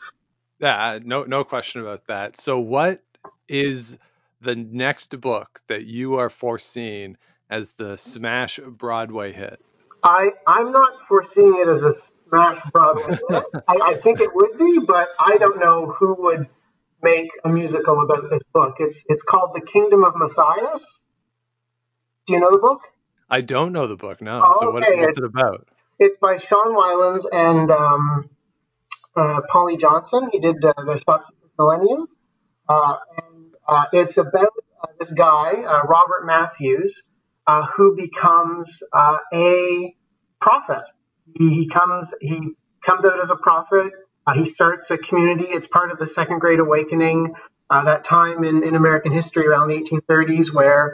[0.59, 2.39] Yeah, no no question about that.
[2.39, 3.01] So what
[3.47, 3.97] is
[4.41, 7.17] the next book that you are foreseeing
[7.49, 9.59] as the smash Broadway hit?
[10.03, 11.93] I I'm not foreseeing it as a
[12.27, 13.43] smash Broadway hit.
[13.67, 16.47] I, I think it would be, but I don't know who would
[17.01, 18.75] make a musical about this book.
[18.79, 20.99] It's it's called The Kingdom of Matthias.
[22.27, 22.81] Do you know the book?
[23.29, 24.21] I don't know the book.
[24.21, 24.41] No.
[24.45, 24.99] Oh, so what, okay.
[24.99, 25.67] what's it about?
[25.99, 28.29] It's by Sean Wilentz and um,
[29.15, 30.29] uh, Polly Johnson.
[30.31, 32.07] He did uh, the Shopkeeper's Millennium.
[32.67, 33.32] Uh, and
[33.67, 37.03] uh, it's about uh, this guy, uh, Robert Matthews,
[37.47, 39.95] uh, who becomes uh, a
[40.39, 40.83] prophet.
[41.37, 42.49] He, he comes he
[42.81, 43.93] comes out as a prophet.
[44.27, 45.45] Uh, he starts a community.
[45.45, 47.35] It's part of the Second Great Awakening,
[47.69, 50.93] that time in, in American history around the 1830s, where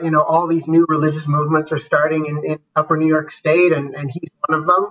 [0.00, 3.72] you know all these new religious movements are starting in, in Upper New York State,
[3.72, 4.90] and, and he's one of them.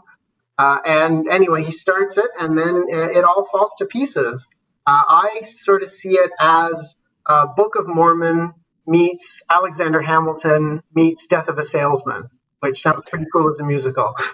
[0.57, 4.45] And anyway, he starts it, and then it all falls to pieces.
[4.85, 8.53] I sort of see it as uh, Book of Mormon
[8.85, 14.13] meets Alexander Hamilton meets Death of a Salesman, which sounds pretty cool as a musical.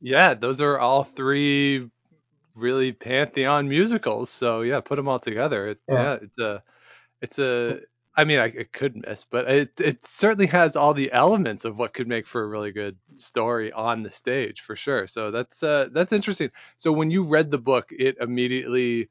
[0.00, 1.90] Yeah, those are all three
[2.54, 4.30] really pantheon musicals.
[4.30, 5.68] So yeah, put them all together.
[5.68, 5.94] It, Yeah.
[6.02, 6.18] yeah.
[6.22, 6.62] it's a,
[7.20, 7.80] it's a.
[8.16, 11.76] I mean, I it could miss, but it it certainly has all the elements of
[11.76, 15.06] what could make for a really good story on the stage for sure.
[15.06, 16.50] So that's uh that's interesting.
[16.76, 19.08] So when you read the book, it immediately,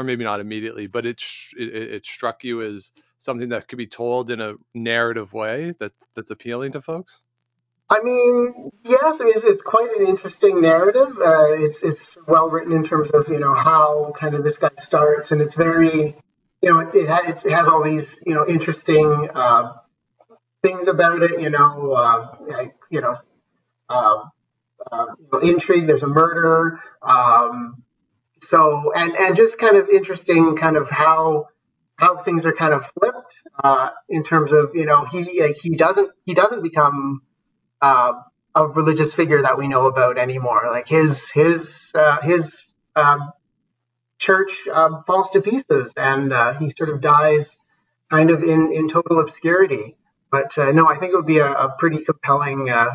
[0.00, 1.22] or maybe not immediately, but it
[1.56, 5.92] it, it struck you as something that could be told in a narrative way that
[6.16, 7.22] that's appealing to folks.
[7.90, 11.18] I mean, yes, it's, it's quite an interesting narrative.
[11.18, 14.70] Uh, it's it's well written in terms of you know how kind of this guy
[14.78, 16.16] starts, and it's very,
[16.62, 19.72] you know, it, it, it has all these you know interesting uh,
[20.62, 21.40] things about it.
[21.42, 23.16] You know, uh, like, you know,
[23.90, 24.24] uh,
[24.90, 25.86] uh, intrigue.
[25.86, 26.80] There's a murder.
[27.02, 27.82] Um,
[28.42, 31.48] so and and just kind of interesting, kind of how
[31.96, 36.10] how things are kind of flipped uh, in terms of you know he he doesn't
[36.24, 37.22] he doesn't become
[37.82, 38.12] uh,
[38.54, 40.62] a religious figure that we know about anymore.
[40.70, 42.58] Like his his uh, his
[42.96, 43.30] um,
[44.18, 47.54] church um, falls to pieces, and uh, he sort of dies
[48.10, 49.96] kind of in in total obscurity.
[50.30, 52.94] But uh, no, I think it would be a, a pretty compelling uh,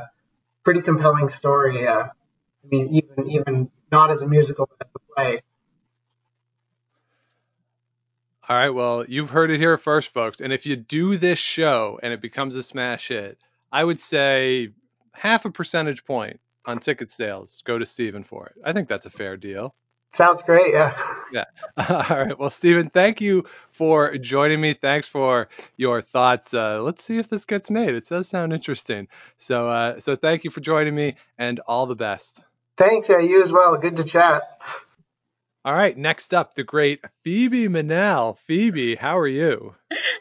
[0.64, 1.88] pretty compelling story.
[2.66, 5.42] I mean, even even not as a musical, but as a play.
[8.48, 10.40] All right, well, you've heard it here first, folks.
[10.40, 13.40] And if you do this show and it becomes a smash hit,
[13.72, 14.70] I would say
[15.14, 18.62] half a percentage point on ticket sales go to Steven for it.
[18.64, 19.74] I think that's a fair deal.
[20.14, 20.74] Sounds great.
[20.74, 20.96] Yeah.
[21.34, 21.44] Yeah.
[21.78, 22.40] All right.
[22.40, 24.74] Well, Steven, thank you for joining me.
[24.74, 26.54] Thanks for your thoughts.
[26.54, 27.96] Uh, let's see if this gets made.
[27.96, 29.10] It does sound interesting.
[29.36, 32.44] So, uh, so thank you for joining me, and all the best.
[32.78, 33.10] Thanks.
[33.10, 33.78] Yeah, you as well.
[33.78, 34.44] Good to chat.
[35.64, 35.98] All right.
[35.98, 38.38] Next up, the great Phoebe Manel.
[38.38, 39.76] Phoebe, how are you?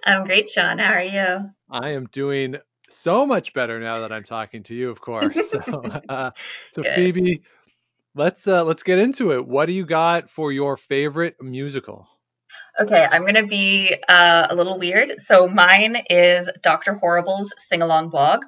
[0.05, 0.79] I'm great, Sean.
[0.79, 1.51] How are you?
[1.71, 2.57] I am doing
[2.89, 5.51] so much better now that I'm talking to you, of course.
[5.51, 5.59] So,
[6.09, 6.31] uh,
[6.73, 6.95] so Good.
[6.95, 7.43] Phoebe,
[8.15, 9.47] let's uh, let's get into it.
[9.47, 12.09] What do you got for your favorite musical?
[12.81, 15.21] Okay, I'm going to be uh, a little weird.
[15.21, 16.95] So mine is Dr.
[16.95, 18.45] Horrible's sing along blog.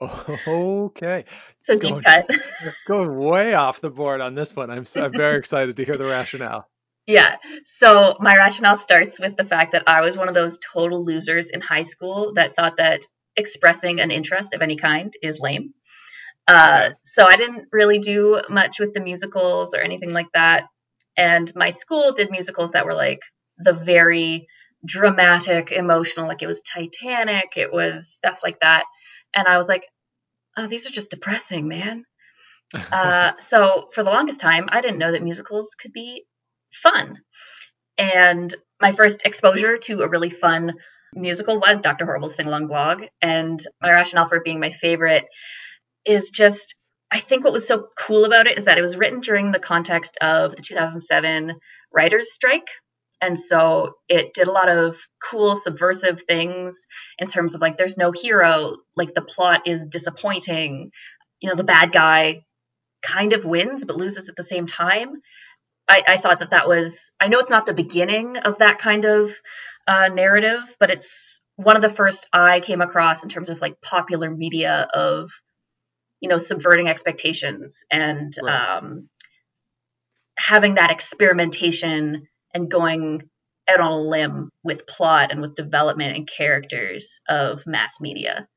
[0.00, 1.24] Okay.
[1.62, 2.30] So deep Going- cut.
[2.86, 4.70] Going way off the board on this one.
[4.70, 6.68] I'm, so, I'm very excited to hear the rationale.
[7.06, 7.36] Yeah.
[7.64, 11.48] So my rationale starts with the fact that I was one of those total losers
[11.48, 13.00] in high school that thought that
[13.34, 15.72] expressing an interest of any kind is lame.
[16.46, 20.66] Uh, So I didn't really do much with the musicals or anything like that.
[21.16, 23.20] And my school did musicals that were like
[23.58, 24.46] the very
[24.84, 28.84] dramatic, emotional, like it was Titanic, it was stuff like that.
[29.38, 29.86] And I was like,
[30.56, 32.04] oh, these are just depressing, man.
[32.92, 36.24] Uh, so for the longest time, I didn't know that musicals could be
[36.70, 37.16] fun.
[37.96, 40.74] And my first exposure to a really fun
[41.14, 42.04] musical was Dr.
[42.04, 43.04] Horrible's Sing Along blog.
[43.22, 45.24] And my rationale for it being my favorite
[46.04, 46.76] is just,
[47.10, 49.58] I think what was so cool about it is that it was written during the
[49.58, 51.54] context of the 2007
[51.90, 52.68] writers' strike.
[53.20, 56.86] And so it did a lot of cool subversive things
[57.18, 60.92] in terms of like, there's no hero, like the plot is disappointing.
[61.40, 62.44] You know, the bad guy
[63.02, 65.20] kind of wins but loses at the same time.
[65.88, 69.04] I, I thought that that was, I know it's not the beginning of that kind
[69.04, 69.32] of
[69.86, 73.80] uh, narrative, but it's one of the first I came across in terms of like
[73.80, 75.30] popular media of,
[76.20, 78.76] you know, subverting expectations and Right.
[78.76, 79.08] um,
[80.36, 83.28] having that experimentation and going
[83.68, 84.48] out on a limb mm.
[84.64, 88.48] with plot and with development and characters of mass media.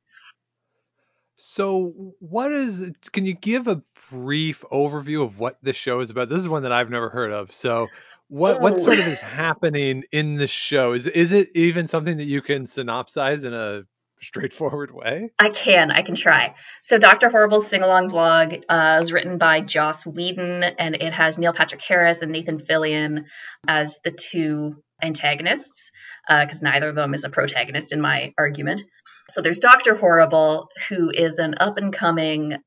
[1.37, 2.91] So, what is?
[3.11, 3.81] Can you give a
[4.11, 6.29] brief overview of what this show is about?
[6.29, 7.51] This is one that I've never heard of.
[7.51, 7.87] So,
[8.27, 8.77] what what oh.
[8.77, 10.93] sort of is happening in the show?
[10.93, 13.83] Is is it even something that you can synopsize in a
[14.21, 15.31] straightforward way?
[15.39, 16.55] I can, I can try.
[16.81, 17.29] So, Dr.
[17.29, 21.81] Horrible's sing along blog uh, is written by Joss Whedon, and it has Neil Patrick
[21.81, 23.25] Harris and Nathan Fillion
[23.67, 25.91] as the two antagonists,
[26.27, 28.83] because neither of them is a protagonist in my argument.
[29.29, 29.95] So, there's Dr.
[29.95, 32.57] Horrible, who is an up and coming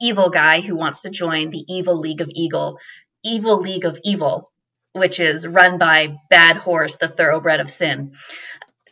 [0.00, 2.78] evil guy who wants to join the Evil League of Eagle,
[3.24, 4.50] Evil League of Evil,
[4.92, 8.12] which is run by Bad Horse, the thoroughbred of sin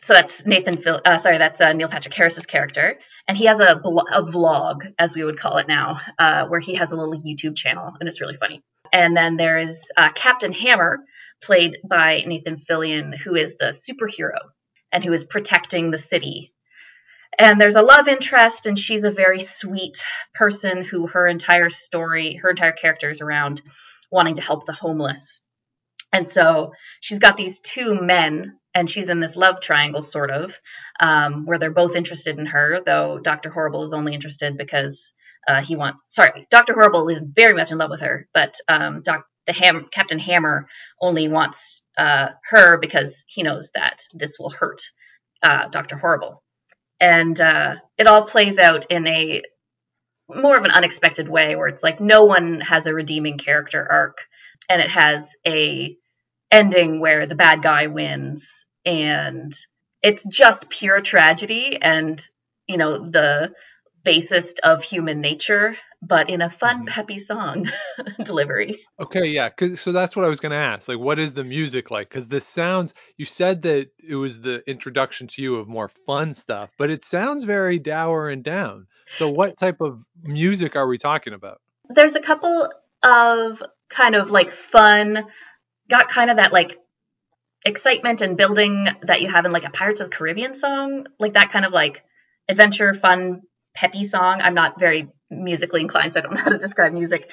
[0.01, 0.99] so that's Nathan Phil.
[1.03, 2.97] Uh, sorry, that's uh, Neil Patrick Harris's character,
[3.27, 6.75] and he has a, a vlog, as we would call it now, uh, where he
[6.75, 8.61] has a little YouTube channel, and it's really funny.
[8.91, 10.99] And then there is uh, Captain Hammer,
[11.41, 14.37] played by Nathan Fillion, who is the superhero
[14.91, 16.53] and who is protecting the city.
[17.37, 22.35] And there's a love interest, and she's a very sweet person who her entire story,
[22.35, 23.61] her entire character is around
[24.11, 25.39] wanting to help the homeless.
[26.11, 30.59] And so she's got these two men, and she's in this love triangle, sort of,
[30.99, 33.49] um, where they're both interested in her, though Dr.
[33.49, 35.13] Horrible is only interested because
[35.47, 36.05] uh, he wants.
[36.13, 36.73] Sorry, Dr.
[36.73, 40.67] Horrible is very much in love with her, but um, Doc, the Ham, Captain Hammer
[41.01, 44.81] only wants uh, her because he knows that this will hurt
[45.41, 45.97] uh, Dr.
[45.97, 46.43] Horrible.
[46.99, 49.41] And uh, it all plays out in a
[50.29, 54.19] more of an unexpected way where it's like no one has a redeeming character arc
[54.69, 55.97] and it has a
[56.51, 59.53] ending where the bad guy wins and
[60.01, 62.21] it's just pure tragedy and
[62.67, 63.51] you know the
[64.03, 66.87] basest of human nature but in a fun Mhm.
[66.87, 67.69] peppy song
[68.23, 69.49] delivery Okay, yeah.
[69.49, 70.89] 'cause- so that's what I was going to ask.
[70.89, 72.09] Like, what is the music like?
[72.09, 72.93] Because this sounds.
[73.15, 77.05] You said that it was the introduction to you of more fun stuff, but it
[77.05, 78.87] sounds very dour and down.
[79.13, 81.61] So, what type of music are we talking about?
[81.89, 82.69] there's a couple
[83.03, 85.25] of kind of like fun
[85.89, 86.77] got kind of that like
[87.65, 91.33] excitement and building that you have in like a Pirates of the Caribbean song, like
[91.33, 92.03] that kind of like
[92.47, 93.41] adventure, fun,
[93.75, 94.39] peppy song.
[94.41, 97.29] I'm not very musically inclined, so I don't know how to describe music.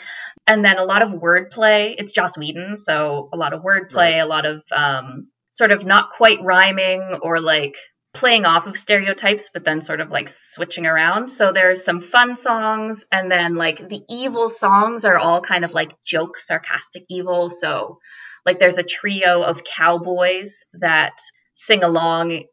[0.46, 1.94] And then a lot of wordplay.
[1.96, 4.18] It's Joss Whedon, so a lot of wordplay, Right.
[4.20, 7.76] a lot of um, sort of not quite rhyming or like
[8.14, 11.28] playing off of stereotypes, but then sort of like switching around.
[11.28, 15.72] So there's some fun songs, and then like the evil songs are all kind of
[15.72, 17.50] like joke, sarcastic evil.
[17.50, 17.98] So
[18.46, 21.18] like there's a trio of cowboys that
[21.54, 22.44] sing along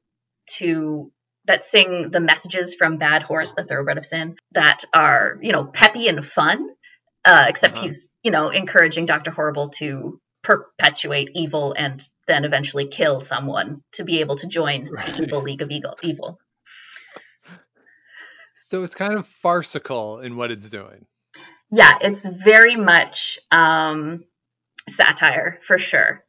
[0.57, 1.11] to
[1.45, 5.65] that sing the messages from Bad Horse, the Thoroughbred of Sin, that are you know
[5.65, 6.67] peppy and fun.
[7.25, 7.87] Uh, except Uh-huh.
[7.87, 14.03] he's you know encouraging Doctor Horrible to perpetuate evil and then eventually kill someone to
[14.03, 15.05] be able to join Right.
[15.15, 15.97] the evil league of evil.
[16.03, 16.37] Evil.
[18.57, 21.05] So it's kind of farcical in what it's doing.
[21.71, 24.25] Yeah, it's very much um,
[24.87, 26.23] satire for sure.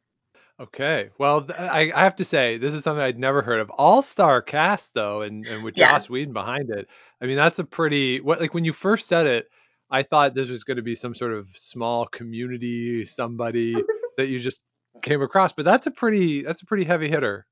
[0.59, 1.09] Okay.
[1.17, 3.69] Well, I, I have to say, this is something I'd never heard of.
[3.69, 5.91] All star cast, though, and, and with Yeah.
[5.91, 6.87] Joss Whedon behind it.
[7.21, 9.49] I mean, that's a pretty, what, like when you first said it,
[9.91, 13.75] I thought this was going to be some sort of small community, somebody
[14.17, 14.63] that you just
[15.01, 17.45] came across, but that's a pretty, that's a pretty heavy hitter.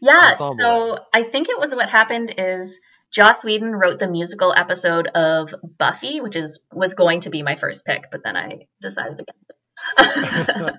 [0.00, 2.80] Yeah, ensemble so I think it was what happened is
[3.12, 7.56] Joss Whedon wrote the musical episode of Buffy, which is was going to be my
[7.56, 9.56] first pick, but then I decided against it.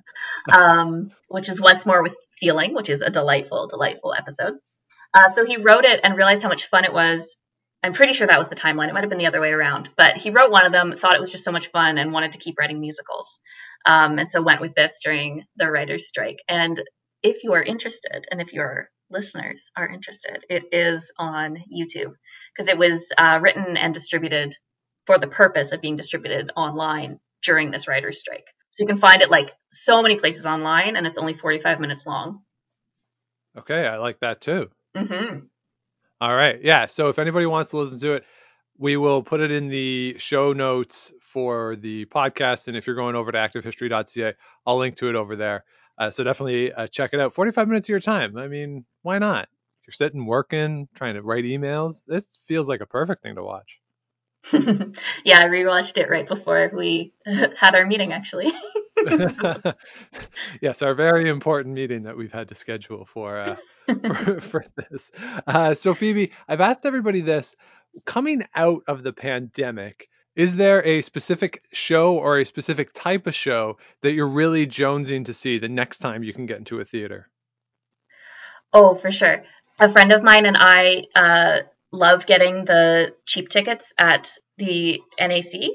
[0.54, 4.56] um, which is once more with feeling, which is a delightful, delightful episode.
[5.14, 7.36] Uh, so he wrote it and realized how much fun it was.
[7.82, 8.90] I'm pretty sure that was the timeline.
[8.90, 11.16] It might have been the other way around, but he wrote one of them, thought
[11.16, 13.40] it was just so much fun, and wanted to keep writing musicals.
[13.86, 16.40] Um, and so went with this during the writer's strike.
[16.50, 16.82] And
[17.24, 22.14] if you are interested, and if your listeners are interested, it is on YouTube
[22.54, 24.56] because it was uh, written and distributed
[25.06, 28.48] for the purpose of being distributed online during this writer's strike.
[28.80, 32.06] So you can find it like so many places online, and it's only 45 minutes
[32.06, 32.44] long.
[33.58, 34.70] Okay, I like that too.
[34.96, 35.40] hmm
[36.22, 36.64] All right.
[36.64, 36.86] Yeah.
[36.86, 38.24] So if anybody wants to listen to it,
[38.78, 42.70] we will put it in the show notes for the podcast.
[42.70, 45.66] And if you're going over to activehistory.ca, I'll link to it over there.
[45.98, 47.34] Uh, so definitely uh, check it out.
[47.34, 48.38] 45 minutes of your time.
[48.38, 49.50] I mean, why not?
[49.86, 52.04] You're sitting working, trying to write emails.
[52.08, 53.82] It feels like a perfect thing to watch.
[54.54, 58.52] yeah, I rewatched it right before we had our meeting, actually.
[60.62, 65.12] yes, our very important meeting that we've had to schedule for uh, for, for, this.
[65.46, 67.56] Uh, so, Phoebe, I've asked everybody this:
[68.06, 73.36] coming out of the pandemic, is there a specific show or a specific type of
[73.36, 76.86] show that you're really jonesing to see the next time you can get into a
[76.86, 77.30] theater?
[78.72, 79.44] Oh, for sure.
[79.80, 81.60] A friend of mine and I uh,
[81.92, 85.72] love getting the cheap tickets at the NAC,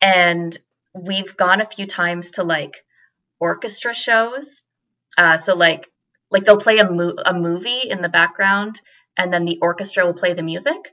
[0.00, 0.56] and
[0.94, 2.84] we've gone a few times to like
[3.40, 4.62] orchestra shows.
[5.18, 5.90] Uh, so like
[6.30, 8.80] like they'll play a, mo- a movie in the background,
[9.16, 10.92] and then the orchestra will play the music.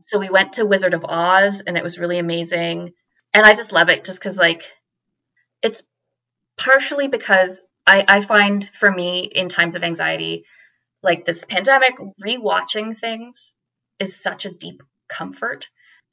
[0.00, 2.92] So we went to Wizard of Oz, and it was really amazing.
[3.34, 4.64] And I just love it, just because like
[5.62, 5.82] it's
[6.58, 10.44] partially because I, I find for me in times of anxiety,
[11.02, 11.94] like this pandemic,
[12.24, 13.54] rewatching things
[13.98, 15.68] is such a deep comfort.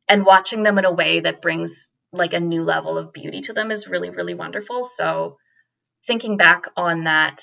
[0.07, 3.53] And watching them in a way that brings like a new level of beauty to
[3.53, 4.83] them is really, really wonderful.
[4.83, 5.37] So
[6.07, 7.41] thinking back on that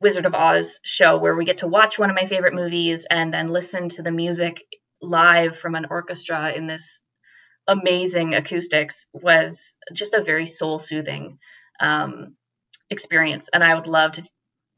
[0.00, 3.32] Wizard of Oz show where we get to watch one of my favorite movies and
[3.32, 4.64] then listen to the music
[5.00, 7.00] live from an orchestra in this
[7.66, 11.38] amazing acoustics was just a very soul soothing
[11.80, 12.36] um,
[12.90, 13.48] experience.
[13.52, 14.28] And I would love to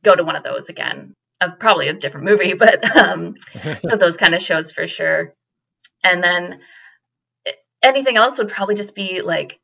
[0.02, 1.14] go to one of those again.
[1.60, 3.34] Probably a different movie, but um,
[3.88, 5.34] so those kind of shows for sure.
[6.04, 6.60] And then
[7.82, 9.60] anything else would probably just be like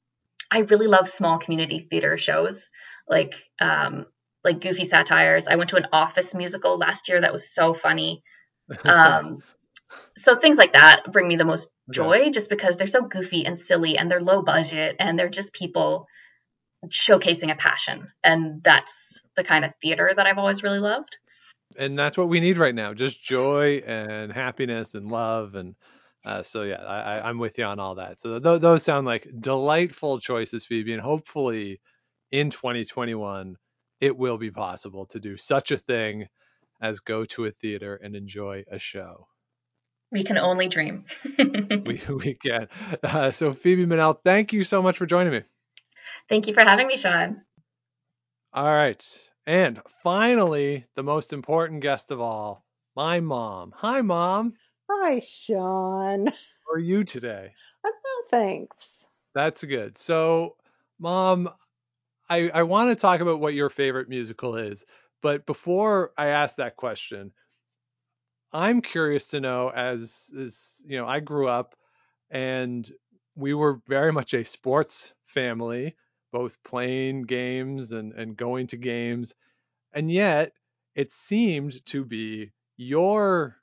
[0.51, 2.70] I really love small community theater shows,
[3.09, 4.07] like um,
[4.45, 5.49] like Goofy Satires.
[5.49, 8.22] I went to an Office musical last year that was so funny.
[8.85, 9.39] Um,
[10.16, 13.59] so things like that bring me the most joy, just because they're so goofy and
[13.59, 16.07] silly, and they're low budget, and they're just people
[16.89, 21.18] showcasing a passion, and that's the kind of theater that I've always really loved.
[21.77, 25.75] And that's what we need right now: just joy and happiness and love and
[26.25, 28.18] uh, so yeah, I, am with you on all that.
[28.18, 31.81] So th- those sound like delightful choices, Phoebe, and hopefully
[32.33, 33.57] in 2021
[34.01, 36.27] it will be possible to do such a thing
[36.81, 39.29] as go to a theater and enjoy a show.
[40.11, 41.05] We can only dream.
[41.39, 42.68] we we can.
[43.03, 45.43] Uh, so Phoebe Manel, thank you so much for joining me.
[46.29, 47.43] Thank you for having me, Sean.
[48.53, 49.18] All right.
[49.47, 52.64] And finally, the most important guest of all,
[52.97, 53.72] my mom.
[53.76, 54.55] Hi, mom.
[54.90, 56.28] Hi, Sean.
[56.28, 57.53] How are you today?
[57.84, 59.07] I'm well, thanks.
[59.34, 59.99] That's good.
[59.99, 60.57] So,
[60.99, 61.51] mom,
[62.30, 64.84] I, I want to talk about what your favorite musical is.
[65.22, 67.32] But before I ask that question,
[68.53, 71.74] I'm curious to know as as you know, I grew up
[72.30, 72.90] and
[73.34, 75.97] we were very much a sports family,
[76.35, 79.35] both playing games and, and going to games.
[79.93, 80.51] And yet
[80.97, 83.57] it seemed to be your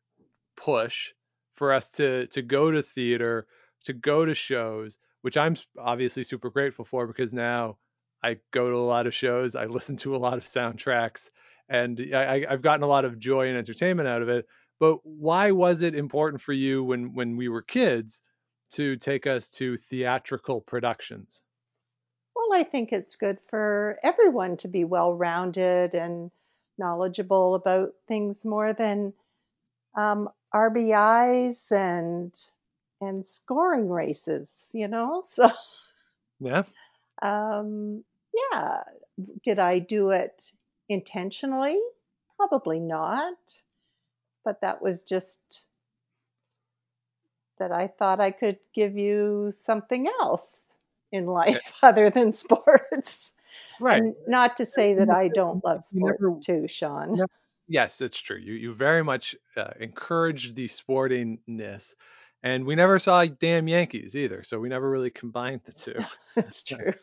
[0.56, 1.12] push
[1.56, 3.46] for us to to go to theater,
[3.84, 7.78] to go to shows, which I'm obviously super grateful for because now
[8.24, 11.30] I go to a lot of shows, I listen to a lot of soundtracks,
[11.68, 14.46] and I, I've gotten a lot of joy and entertainment out of it.
[14.80, 18.22] But why was it important for you when when we were kids
[18.76, 21.42] to take us to theatrical productions?
[22.54, 26.32] I think it's good for everyone to be well rounded and
[26.78, 29.14] knowledgeable about things more than
[29.96, 32.34] um, RBIs and
[33.00, 35.24] and scoring races, you know.
[35.32, 35.52] So
[36.40, 36.64] yeah,
[37.22, 38.04] um,
[38.52, 38.84] yeah.
[39.44, 40.52] Did I do it
[40.90, 41.80] intentionally?
[42.38, 43.38] Probably not.
[44.44, 45.68] But that was just
[47.60, 50.62] that I thought I could give you something else
[51.12, 53.32] in life other than sports.
[53.80, 54.02] Right.
[54.02, 57.20] And not to say that I don't love sports never, too, Sean.
[57.68, 58.38] Yes, it's true.
[58.38, 61.94] You you very much uh, encouraged the sportingness,
[62.44, 66.00] and we never saw damn Yankees either, so we never really combined the two.
[66.36, 66.94] It's true.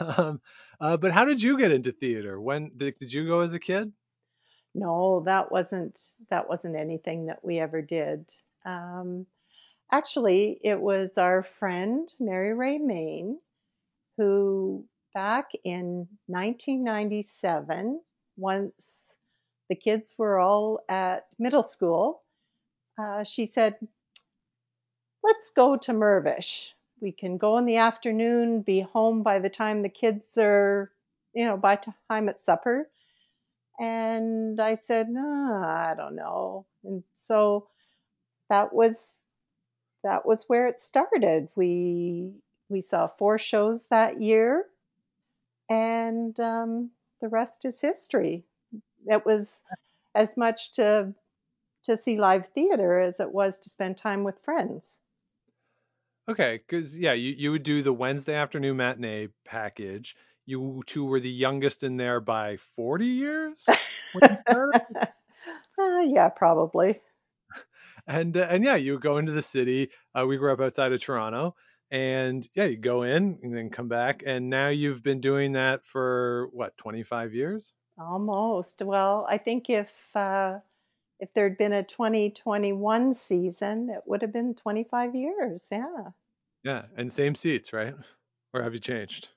[0.00, 0.40] um,
[0.80, 2.40] uh, but how did you get into theater?
[2.40, 3.92] When did, did you go as a kid?
[4.74, 5.98] No, that wasn't
[6.30, 8.30] that wasn't anything that we ever did.
[8.64, 9.26] Um,
[9.90, 13.38] actually, it was our friend Mary Ray Main
[14.16, 14.84] who,
[15.14, 18.00] back in 1997,
[18.36, 19.14] once
[19.68, 22.22] the kids were all at middle school,
[22.98, 23.78] uh, she said,
[25.22, 26.72] "Let's go to Mirvish.
[27.00, 30.90] We can go in the afternoon, be home by the time the kids are,
[31.32, 31.76] you know, by
[32.10, 32.90] time at supper."
[33.78, 36.66] And I said, no, I don't know.
[36.82, 37.68] And so
[38.50, 39.22] that was
[40.04, 41.48] that was where it started.
[41.56, 42.32] We
[42.68, 44.66] we saw four shows that year,
[45.68, 46.90] and um,
[47.20, 48.44] the rest is history.
[49.06, 49.62] It was
[50.14, 51.14] as much to
[51.84, 54.98] to see live theater as it was to spend time with friends.
[56.28, 60.14] Okay, because yeah, you, you would do the Wednesday afternoon matinee package.
[60.44, 63.64] You two were the youngest in there by 40 years?
[64.12, 64.82] when you started?
[65.78, 67.00] Uh, yeah, probably.
[68.08, 69.90] And uh, and yeah, you go into the city.
[70.18, 71.54] Uh, we grew up outside of Toronto,
[71.90, 74.22] and yeah, you go in and then come back.
[74.26, 77.72] And now you've been doing that for what, 25 years?
[77.98, 78.82] Almost.
[78.82, 80.58] Well, I think if uh,
[81.20, 85.68] if there'd been a 2021 season, it would have been 25 years.
[85.70, 86.10] Yeah.
[86.64, 87.94] Yeah, and same seats, right?
[88.52, 89.28] Or have you changed?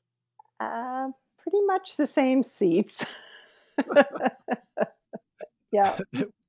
[0.59, 1.09] Uh,
[1.43, 3.05] pretty much the same seats.
[5.71, 5.99] yeah.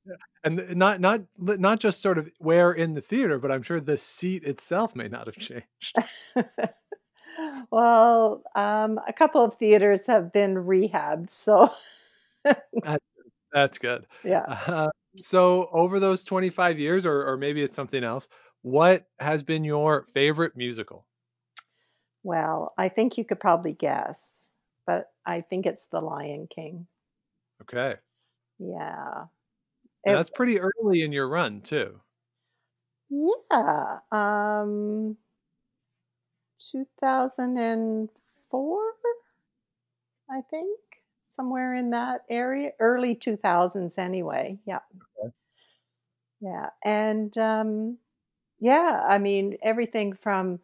[0.45, 3.97] and not not not just sort of where in the theater, but I'm sure the
[3.97, 5.97] seat itself may not have changed.
[7.71, 11.73] well, um, a couple of theaters have been rehabbed, so
[12.45, 13.05] that's,
[13.53, 14.07] that's good.
[14.25, 14.45] Yeah.
[14.49, 14.91] Uh,
[15.21, 18.29] so over those 25 years, or or maybe it's something else,
[18.63, 21.07] what has been your favorite musical?
[22.25, 24.51] Well, I think you could probably guess,
[24.87, 26.87] but I think it's The Lion King.
[27.63, 27.97] Okay.
[28.59, 29.25] Yeah.
[30.05, 32.01] And that's pretty early in your run, too.
[33.11, 34.01] Yeah.
[34.11, 35.17] Um
[36.61, 38.95] 2004,
[40.31, 40.79] I think.
[41.23, 44.59] Somewhere in that area, early 2000s anyway.
[44.67, 44.81] Yeah.
[45.19, 45.33] Okay.
[46.41, 46.71] Yeah.
[46.85, 47.99] And um
[48.61, 50.61] yeah, I mean everything from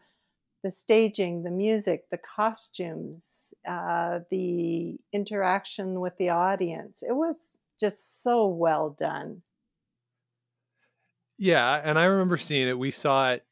[0.64, 7.04] the staging, the music, the costumes, uh, the interaction with the audience.
[7.04, 9.42] It was just so well done.
[11.38, 12.78] Yeah, and I remember seeing it.
[12.78, 13.44] We saw it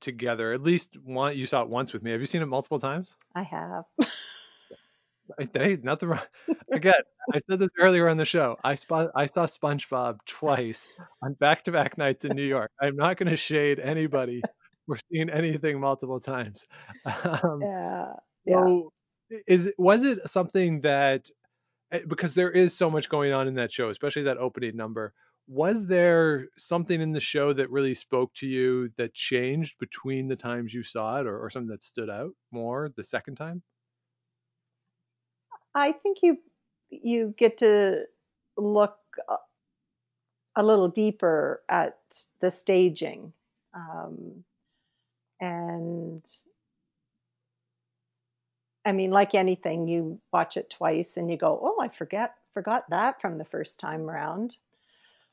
[0.00, 0.52] together.
[0.52, 1.36] At least one.
[1.36, 2.12] You saw it once with me.
[2.12, 3.14] Have you seen it multiple times?
[3.34, 3.84] I have.
[5.54, 6.20] Hey, nothing wrong.
[6.70, 6.92] Again,
[7.32, 8.58] I said this earlier on the show.
[8.62, 10.86] I spot, I saw SpongeBob twice
[11.22, 12.70] on back-to-back nights in New York.
[12.80, 14.42] I'm not going to shade anybody
[14.86, 16.66] for seeing anything multiple times.
[17.06, 18.12] Um, yeah.
[18.44, 18.66] Yeah.
[18.66, 18.92] So,
[19.46, 21.30] is was it something that
[22.08, 25.12] because there is so much going on in that show, especially that opening number?
[25.46, 30.36] Was there something in the show that really spoke to you that changed between the
[30.36, 33.62] times you saw it, or, or something that stood out more the second time?
[35.74, 36.38] I think you
[36.90, 38.04] you get to
[38.56, 38.96] look
[40.56, 41.98] a little deeper at
[42.40, 43.32] the staging,
[43.74, 44.44] um,
[45.40, 46.24] and
[48.84, 52.90] I mean, like anything, you watch it twice and you go, "Oh, I forget forgot
[52.90, 54.56] that from the first time around."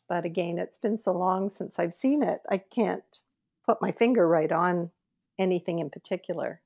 [0.08, 3.24] But again, it's been so long since I've seen it, I can't
[3.66, 4.92] put my finger right on
[5.40, 6.62] anything in particular.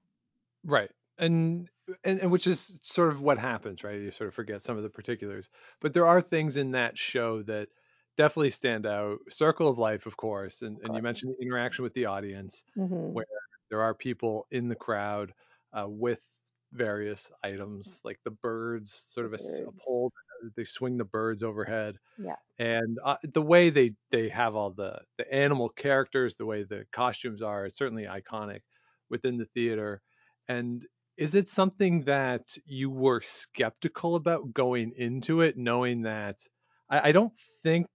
[0.64, 0.90] Right.
[1.18, 1.70] And,
[2.04, 4.00] and and which is sort of what happens, right?
[4.00, 7.44] You sort of forget some of the particulars, but there are things in that show
[7.44, 7.70] that
[8.18, 9.20] definitely stand out.
[9.30, 13.14] Circle of Life, of course, and, and you mentioned the interaction with the audience, mm-hmm.
[13.14, 13.26] where
[13.70, 15.34] there are people in the crowd
[15.72, 16.22] uh, with
[16.76, 20.12] various items like the birds, sort of a, a pole.
[20.56, 22.36] They swing the birds overhead, Yeah.
[22.60, 26.86] and uh, the way they they have all the the animal characters, the way the
[26.92, 28.62] costumes are, it's certainly iconic
[29.10, 30.02] within the theater.
[30.48, 30.86] And
[31.18, 36.38] is it something that you were skeptical about going into it, knowing that
[36.90, 37.88] I, I don't think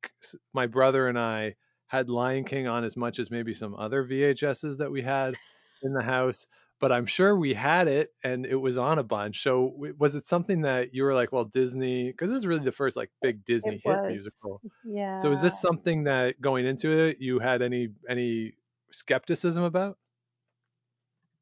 [0.55, 1.57] my brother and I
[1.87, 5.35] had Lion King on as much as maybe some other VHSs that we had
[5.83, 6.47] in the house,
[6.81, 9.43] but I'm sure we had it and it was on a bunch.
[9.43, 12.73] So was it something that you were like, well, Disney, because this is really the
[12.73, 14.11] first like big Disney It hit was.
[14.11, 14.61] musical.
[14.85, 15.19] Yeah.
[15.19, 18.55] So is this something that going into it you had any any
[18.91, 19.99] skepticism about?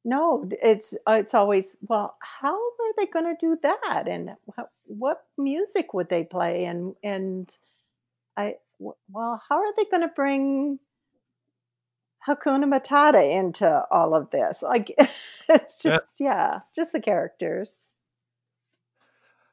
[0.05, 2.17] no, it's uh, it's always well.
[2.21, 4.09] How are they going to do that?
[4.09, 6.65] And what, what music would they play?
[6.65, 7.59] And and
[8.37, 10.79] I well, how are they going to bring
[12.27, 14.63] Hakuna Matata into all of this?
[14.63, 14.95] Like
[15.49, 17.99] it's just yeah, yeah just the characters.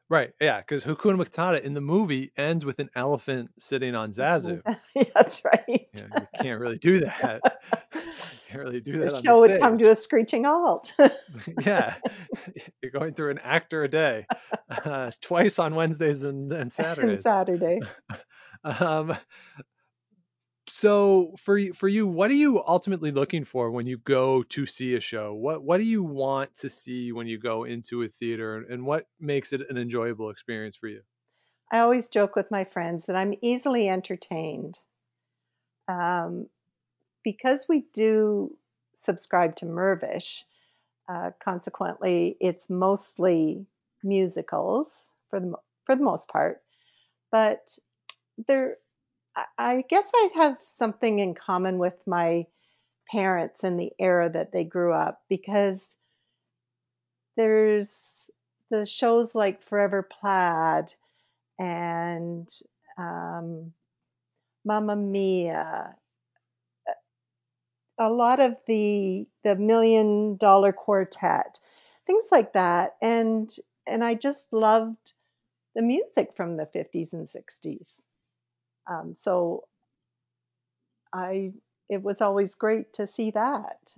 [0.07, 0.34] Right.
[0.39, 4.61] Yeah, because Hakuna Matata in the movie ends with an elephant sitting on Zazu.
[5.16, 5.63] That's right.
[5.68, 7.41] You, know, you can't really do that.
[7.93, 8.01] you
[8.47, 9.13] can't really do that.
[9.13, 10.93] The show would come to a screeching halt.
[11.61, 11.95] yeah,
[12.82, 14.28] you're going through an actor a day,
[14.70, 17.13] uh, twice on Wednesdays and, and Saturdays.
[17.13, 17.80] And Saturday.
[18.63, 19.18] um,
[20.68, 24.95] so for for you, what are you ultimately looking for when you go to see
[24.95, 25.34] a show?
[25.34, 29.07] What what do you want to see when you go into a theater, and what
[29.20, 31.01] makes it an enjoyable experience for you?
[31.72, 34.80] I always joke with my friends that I'm easily entertained.
[35.88, 36.47] Um,
[37.24, 38.57] because we do
[38.93, 40.43] subscribe to Mirvish.
[41.07, 43.66] uh, consequently, it's mostly
[44.03, 45.53] musicals for the
[45.86, 46.61] for the most part.
[47.32, 47.78] But
[48.47, 48.78] there,
[49.57, 52.47] I guess I have something in common with my
[53.09, 55.95] parents and the era that they grew up because
[57.38, 58.29] there's
[58.71, 60.93] the shows like Forever Plaid
[61.59, 62.49] and
[62.97, 63.73] um,
[64.65, 65.95] Mamma Mia,
[67.97, 71.59] a lot of the the Million Dollar Quartet,
[72.07, 73.49] things like that, and
[73.88, 75.13] and I just loved
[75.75, 78.05] the music from the 50s and 60s.
[78.88, 79.63] Um, so
[81.13, 81.53] I
[81.89, 83.93] it was always great to see that.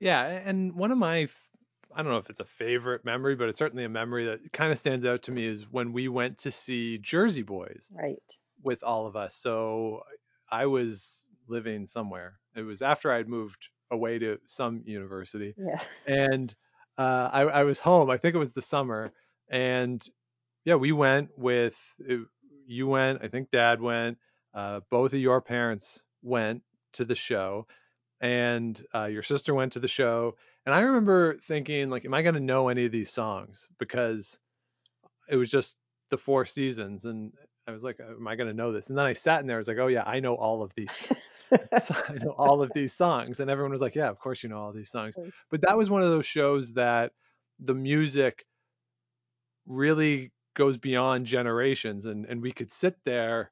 [0.00, 1.28] Yeah, and one of my
[1.94, 4.72] I don't know if it's a favorite memory, but it's certainly a memory that kind
[4.72, 7.90] of stands out to me is when we went to see Jersey Boys.
[7.94, 8.18] Right.
[8.62, 9.36] With all of us.
[9.36, 10.02] So
[10.50, 12.34] I was living somewhere.
[12.56, 15.54] It was after I'd moved away to some university.
[15.56, 15.80] Yeah.
[16.06, 16.54] And
[16.98, 18.10] uh, I, I was home.
[18.10, 19.12] I think it was the summer.
[19.48, 20.04] And
[20.64, 21.76] yeah, we went with
[22.66, 23.20] you went.
[23.22, 24.18] I think Dad went.
[24.52, 26.62] Uh, both of your parents went
[26.94, 27.66] to the show,
[28.20, 30.36] and uh, your sister went to the show.
[30.64, 33.68] And I remember thinking, like, am I going to know any of these songs?
[33.78, 34.38] Because
[35.28, 35.76] it was just
[36.10, 37.32] the four seasons, and
[37.66, 38.88] I was like, am I going to know this?
[38.88, 39.56] And then I sat in there.
[39.56, 41.12] I was like, oh yeah, I know all of these.
[41.52, 44.58] I know all of these songs, and everyone was like, yeah, of course you know
[44.58, 45.14] all these songs.
[45.50, 47.12] But that was one of those shows that
[47.60, 48.44] the music
[49.66, 53.50] really goes beyond generations and and we could sit there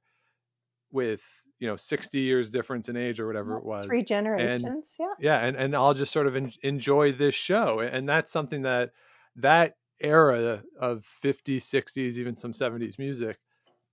[0.91, 1.23] with
[1.59, 5.39] you know 60 years difference in age or whatever it was three generations and, yeah.
[5.39, 8.91] yeah and and I'll just sort of en- enjoy this show and that's something that
[9.37, 13.39] that era of 50s 60s even some 70s music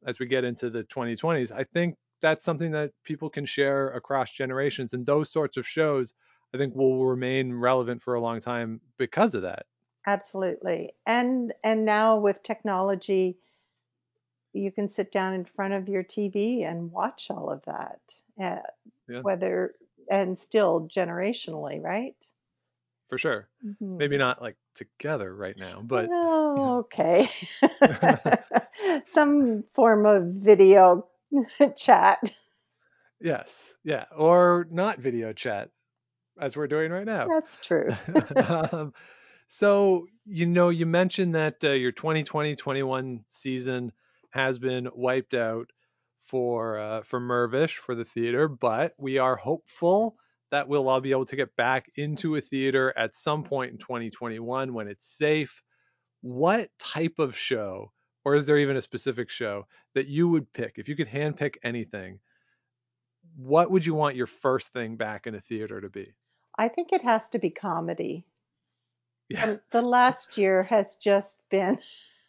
[0.06, 4.32] as we get into the 2020s I think that's something that people can share across
[4.32, 6.14] generations and those sorts of shows
[6.54, 9.66] I think will remain relevant for a long time because of that
[10.06, 10.94] absolutely.
[11.06, 13.38] And and now with technology
[14.54, 18.00] you can sit down in front of your tv and watch all of that
[18.42, 18.68] uh,
[19.08, 19.22] yeah.
[19.22, 19.76] whether
[20.10, 22.16] and still generationally right?
[23.10, 23.48] For sure.
[23.66, 23.98] Mm-hmm.
[23.98, 27.30] maybe not like together right now but oh, okay.
[29.06, 31.08] Some form of video
[31.76, 32.20] chat.
[33.20, 33.74] Yes.
[33.84, 34.06] Yeah.
[34.16, 35.70] Or not video chat
[36.40, 37.28] as we're doing right now.
[37.28, 37.90] That's true.
[38.36, 38.94] Um,
[39.52, 43.92] so, you know, you mentioned that uh, your 2020-21 season
[44.30, 45.72] has been wiped out
[46.28, 50.18] for uh, for Mirvish for the theater, but we are hopeful
[50.52, 53.80] that we'll all be able to get back into a theater at some point in
[53.80, 55.64] 2021 when it's safe.
[56.22, 57.92] What type of show,
[58.24, 61.56] or is there even a specific show that you would pick if you could handpick
[61.64, 62.20] anything?
[63.36, 66.14] What would you want your first thing back in a theater to be?
[66.56, 68.28] I think it has to be comedy.
[69.30, 69.58] Yeah.
[69.72, 71.80] the last year has just been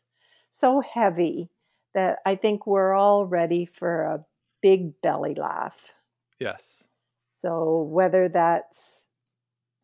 [0.51, 1.49] so heavy
[1.95, 4.25] that I think we're all ready for a
[4.63, 5.95] big belly laugh.
[6.39, 6.85] Yes.
[7.31, 9.05] So whether that's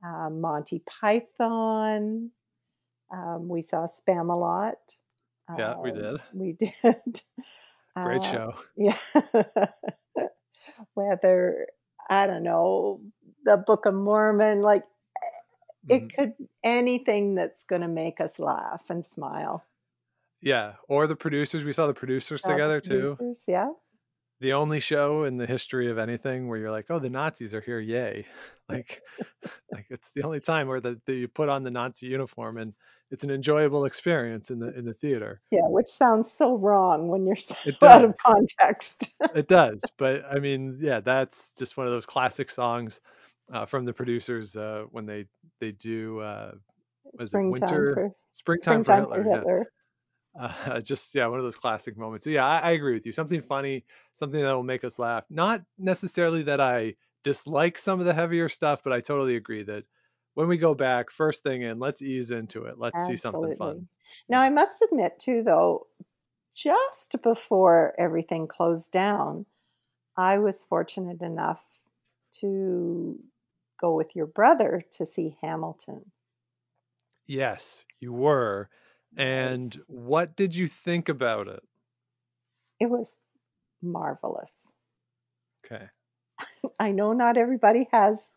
[0.04, 2.30] uh, Monty Python,
[3.10, 4.74] um, we saw Spamalot.
[5.56, 6.20] Yeah, um, we did.
[6.32, 6.52] We
[6.82, 7.20] did.
[7.96, 8.54] Great uh, show.
[8.76, 8.96] Yeah.
[10.94, 11.66] whether
[12.08, 13.00] I don't know
[13.44, 14.84] the Book of Mormon, like
[15.88, 16.08] it mm-hmm.
[16.08, 16.32] could
[16.64, 19.64] anything that's going to make us laugh and smile.
[20.40, 21.64] Yeah, or the producers.
[21.64, 23.52] We saw the producers oh, together the producers, too.
[23.52, 23.70] Yeah.
[24.40, 27.60] The only show in the history of anything where you're like, oh, the Nazis are
[27.62, 28.26] here, yay!
[28.68, 29.02] like,
[29.72, 32.74] like it's the only time where the, the you put on the Nazi uniform and
[33.10, 35.40] it's an enjoyable experience in the in the theater.
[35.50, 39.14] Yeah, which sounds so wrong when you're so out of context.
[39.34, 43.00] it does, but I mean, yeah, that's just one of those classic songs
[43.52, 45.26] uh, from the producers uh, when they
[45.60, 46.52] they do uh,
[47.20, 49.38] Springtime winter for springtime, springtime for for Hitler?
[49.38, 49.72] Hitler.
[50.36, 52.24] Yeah, uh, just yeah, one of those classic moments.
[52.24, 53.12] So yeah, I, I agree with you.
[53.12, 53.84] Something funny,
[54.14, 55.24] something that will make us laugh.
[55.30, 56.94] Not necessarily that I
[57.24, 59.84] dislike some of the heavier stuff, but I totally agree that
[60.34, 62.78] when we go back, first thing in, let's ease into it.
[62.78, 63.88] Let's see something fun.
[64.28, 65.86] Now, I must admit, too, though,
[66.54, 69.46] just before everything closed down,
[70.16, 71.64] I was fortunate enough
[72.40, 73.18] to
[73.80, 76.10] go with your brother to see Hamilton.
[77.26, 78.68] Yes, you were.
[79.16, 79.84] And Yes.
[79.88, 81.62] what did you think about it?
[82.78, 83.16] It was
[83.82, 84.54] marvelous.
[85.64, 85.88] Okay.
[86.78, 88.32] I know not everybody has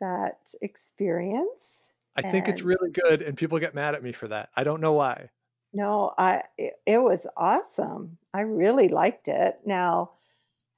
[0.00, 1.90] that experience.
[2.16, 4.50] I think it's really good, and people get mad at me for that.
[4.56, 5.30] I don't know why.
[5.72, 8.18] No, I it, it was awesome.
[8.32, 9.60] I really liked it.
[9.66, 10.12] Now,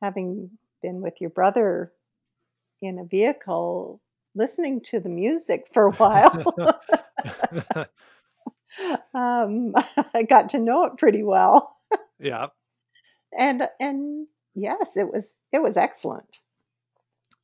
[0.02, 1.92] having been with your brother
[2.82, 4.00] in a vehicle
[4.34, 6.82] listening to the music for a while,
[9.14, 9.74] um,
[10.14, 11.76] I got to know it pretty well.
[12.18, 12.48] yeah.
[13.36, 16.42] And and yes, it was it was excellent.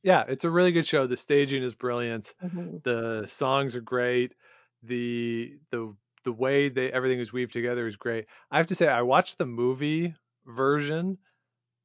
[0.03, 1.07] Yeah, it's a really good show.
[1.07, 2.33] The staging is brilliant.
[2.43, 2.83] Mhm.
[2.83, 4.33] The songs are great.
[4.83, 8.25] The the the way they everything is weaved together is great.
[8.51, 10.15] I have to say I watched the movie
[10.45, 11.17] version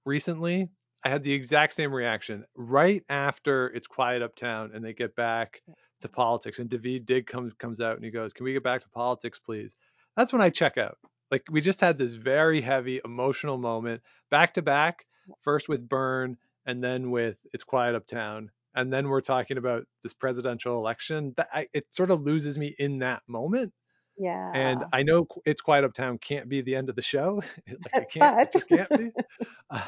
[0.05, 0.71] recently.
[1.05, 5.63] I had the exact same reaction right after it's quiet uptown and they get back
[6.03, 8.83] to politics and Daveed Diggs comes comes out and he goes, "Can we get back
[8.83, 9.77] to politics, please?"
[10.17, 10.99] That's when I check out.
[11.31, 15.07] Like we just had this very heavy emotional moment back to back,
[15.43, 16.37] first with Burn
[16.67, 21.33] and then with It's Quiet Uptown, and then we're talking about this presidential election.
[21.37, 23.73] That I, it sort of loses me in that moment.
[24.21, 24.53] Yeah.
[24.53, 27.43] And I know It's Quiet Uptown can't be the end of the show.
[27.69, 29.13] like it can't, it just can't be.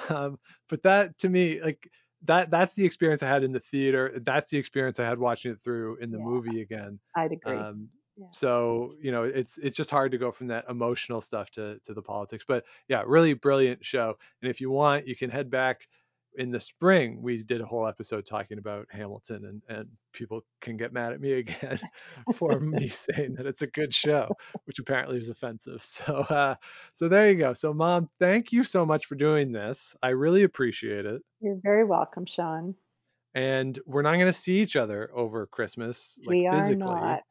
[0.09, 1.91] Um, but that to me, like
[2.22, 4.12] that, that's the experience I had in the theater.
[4.22, 6.20] That's the experience I had watching it through in the Yeah.
[6.20, 7.01] movie again.
[7.16, 7.68] I'd agree.
[7.68, 8.28] Um, Yeah.
[8.28, 11.93] So you know, it's it's just hard to go from that emotional stuff to to
[11.95, 12.45] the politics.
[12.47, 14.16] But yeah, really brilliant show.
[14.41, 15.89] And if you want, you can head back
[16.37, 17.20] in the spring.
[17.22, 21.20] We did a whole episode talking about Hamilton, and and people can get mad at
[21.20, 21.80] me again
[22.35, 24.30] for me saying that it's a good show,
[24.64, 25.83] which apparently is offensive.
[25.93, 26.55] So uh,
[26.95, 27.53] so there you go.
[27.55, 29.95] So mom, thank you so much for doing this.
[30.03, 31.22] I really appreciate it.
[31.41, 32.74] You're very welcome, Sean.
[33.35, 37.22] And we're not going to see each other over Christmas, like we are physically, not.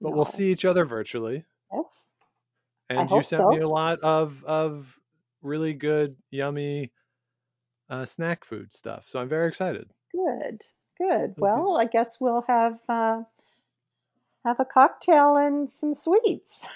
[0.00, 1.44] but we'll see each other virtually.
[1.72, 2.06] Yes.
[2.88, 4.86] And you hope sent me a lot of of
[5.42, 6.92] really good, yummy
[7.88, 9.08] uh, snack food stuff.
[9.08, 9.88] So I'm very excited.
[10.12, 10.64] Good.
[10.98, 11.30] Good.
[11.30, 11.34] Okay.
[11.38, 13.22] Well, I guess we'll have uh,
[14.44, 16.66] have a cocktail and some sweets.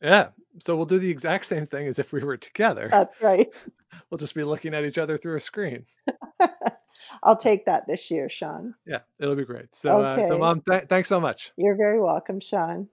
[0.00, 0.28] Yeah.
[0.60, 2.88] So we'll do the exact same thing as if we were together.
[2.90, 3.48] That's right.
[4.10, 5.86] we'll just be looking at each other through a screen.
[7.22, 8.74] I'll take that this year, Sean.
[8.86, 9.74] Yeah, it'll be great.
[9.74, 11.52] So, uh, so mom, th- thanks so much.
[11.56, 12.88] You're very welcome, Sean.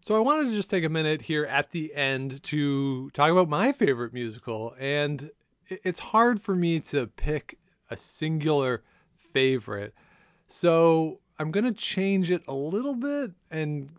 [0.00, 3.48] So I wanted to just take a minute here at the end to talk about
[3.48, 5.30] my favorite musical, and
[5.68, 7.58] it's hard for me to pick
[7.90, 8.82] a singular
[9.32, 9.94] favorite.
[10.48, 13.90] So I'm gonna change it a little bit and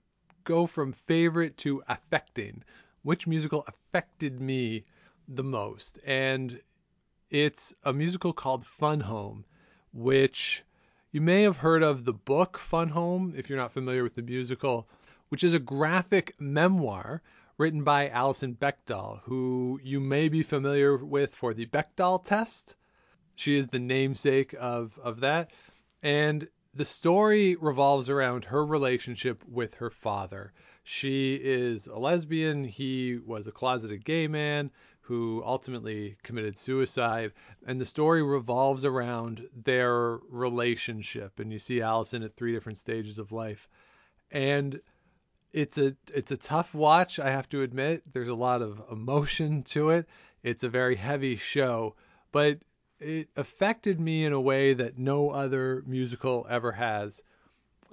[0.43, 2.63] go from favorite to affecting.
[3.03, 4.85] Which musical affected me
[5.27, 5.99] the most?
[6.05, 6.59] And
[7.29, 9.45] it's a musical called Fun Home,
[9.93, 10.63] which
[11.11, 14.21] you may have heard of the book Fun Home if you're not familiar with the
[14.21, 14.87] musical,
[15.29, 17.21] which is a graphic memoir
[17.57, 22.75] written by Alison Bechdel, who you may be familiar with for the Bechdel test.
[23.35, 25.51] She is the namesake of, of that.
[26.03, 30.51] And the story revolves around her relationship with her father.
[30.83, 32.65] She is a lesbian.
[32.65, 37.31] He was a closeted gay man who ultimately committed suicide.
[37.65, 41.39] And the story revolves around their relationship.
[41.39, 43.69] And you see Alison at three different stages of life.
[44.31, 44.81] And
[45.55, 48.03] it's a it's a tough watch, I have to admit.
[48.11, 50.05] There's a lot of emotion to it.
[50.43, 51.95] It's a very heavy show,
[52.33, 52.59] but
[52.99, 57.23] it affected me in a way that no other musical ever has.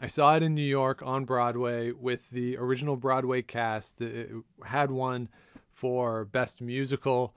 [0.00, 4.00] I saw it in New York on Broadway with the original Broadway cast.
[4.00, 4.32] It
[4.64, 5.28] had won
[5.72, 7.32] for Best Musical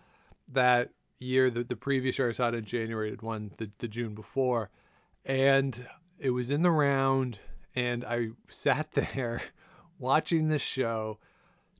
[0.54, 1.52] that year.
[1.52, 4.72] The, the previous year I saw it in January, it won the, the June before.
[5.24, 7.38] And it was in the round,
[7.76, 9.44] and I sat there
[10.00, 11.20] watching this show,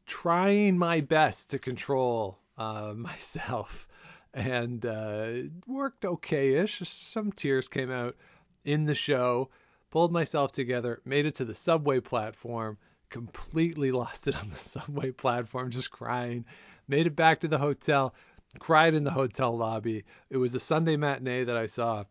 [0.06, 3.88] trying my best to control uh, myself.
[4.34, 5.32] And uh,
[5.66, 6.80] worked okay ish.
[6.88, 8.18] Some tears came out
[8.66, 9.50] in the show
[9.96, 12.78] pulled myself together, made it to the subway platform,
[13.10, 16.44] completely lost it on the subway platform, just crying.
[16.90, 18.14] Made it back to the hotel,
[18.60, 20.04] cried in the hotel lobby.
[20.30, 22.04] It was a Sunday matinee that I saw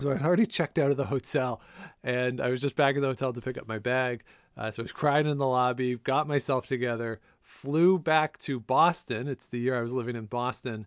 [0.00, 1.60] So I'd already checked out of the hotel,
[2.02, 4.24] and I was just back in the hotel to pick up my bag.
[4.56, 9.28] Uh, so I was crying in the lobby, got myself together, flew back to Boston.
[9.28, 10.86] It's the year I was living in Boston,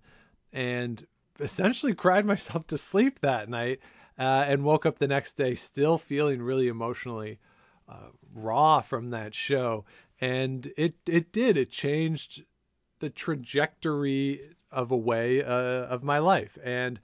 [0.54, 1.06] and
[1.40, 3.80] essentially cried myself to sleep that night,
[4.18, 7.40] uh, and woke up the next day still feeling really emotionally
[7.90, 9.86] uh, raw from that show.
[10.20, 12.44] And it it did it changed
[13.00, 14.42] the trajectory
[14.72, 17.00] of a way uh, of my life, and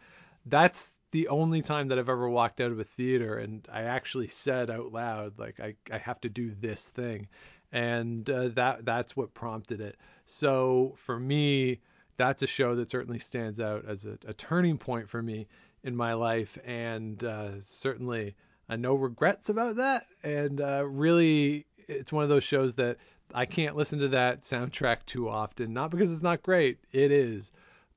[0.45, 4.27] that's the only time that I've ever walked out of a theater and I actually
[4.27, 7.27] said out loud like I, I have to do this thing.
[7.71, 9.95] And uh, that that's what prompted it.
[10.25, 11.79] So for me
[12.17, 15.47] that's a show that certainly stands out as a, a turning point for me
[15.83, 16.57] in my life.
[16.65, 18.35] And uh, certainly
[18.67, 20.05] uh, no regrets about that.
[20.23, 22.97] And uh, really it's one of those shows that
[23.35, 25.73] I can't listen to that soundtrack too often.
[25.73, 26.79] Not because it's not great.
[26.91, 27.51] It is.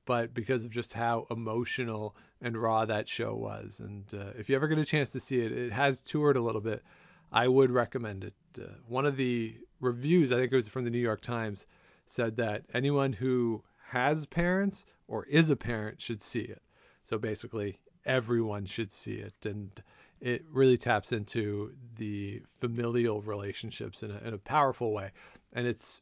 [0.05, 3.79] But because of just how emotional and raw that show was.
[3.79, 6.41] And uh, if you ever get a chance to see it, it has toured a
[6.41, 6.83] little bit.
[7.31, 8.33] I would recommend it.
[8.57, 11.65] Uh, one of the reviews, I think it was from the New York Times,
[12.05, 16.61] said that anyone who has parents or is a parent should see it.
[17.03, 19.45] So basically, everyone should see it.
[19.45, 19.71] And
[20.19, 25.11] it really taps into the familial relationships in a, in a powerful way.
[25.53, 26.01] And it's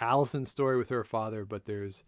[0.00, 2.02] Alison's story with her father, but there's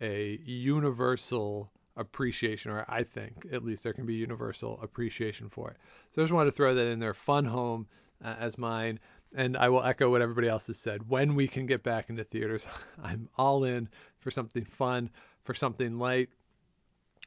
[0.00, 5.76] a universal appreciation, or I think at least there can be universal appreciation for it.
[6.10, 7.14] So I just wanted to throw that in there.
[7.14, 7.86] Fun Home
[8.24, 8.98] uh, as mine.
[9.34, 11.08] And I will echo what everybody else has said.
[11.08, 12.66] When we can get back into theaters,
[13.02, 13.88] I'm all in
[14.20, 15.10] for something fun,
[15.42, 16.30] for something light.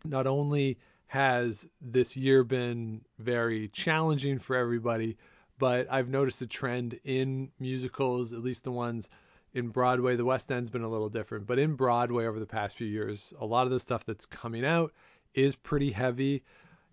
[0.03, 5.17] Not only has this year been very challenging for everybody,
[5.59, 9.09] but I've noticed a trend in musicals, at least the ones
[9.54, 10.16] in Broadway.
[10.16, 13.34] The West End's been a little different, but in Broadway over the past few years,
[13.39, 14.93] a lot of the stuff that's coming out
[15.34, 16.43] is pretty heavy.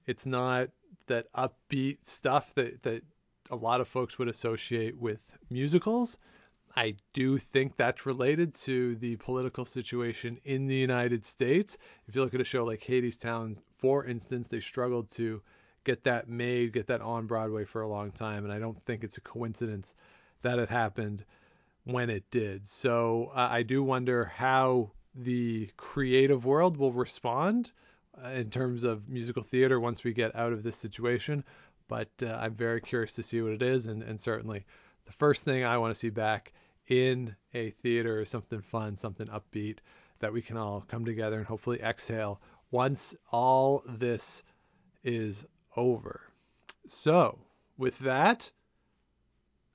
[0.07, 0.69] It's not
[1.07, 3.03] that upbeat stuff that that
[3.51, 6.19] a lot of folks would associate with musicals.
[6.77, 11.79] I do think that's related to the political situation in the United States.
[12.07, 15.43] If you look at a show like Hadestown, for instance, they struggled to
[15.85, 19.03] get that made, get that on Broadway for a long time, and I don't think
[19.03, 19.95] it's a coincidence
[20.43, 21.25] that it happened
[21.89, 22.67] when it did.
[22.67, 27.71] So uh, I do wonder how the creative world will respond
[28.23, 31.43] uh, in terms of musical theater once we get out of this situation.
[31.89, 33.87] But uh, I'm very curious to see what it is.
[33.87, 34.67] And, and certainly
[35.07, 36.53] the first thing I want to see back
[36.89, 39.79] in a theater is something fun, something upbeat
[40.19, 44.43] that we can all come together and hopefully exhale once all this
[45.05, 46.21] is over.
[46.87, 47.39] So,
[47.79, 48.51] with that,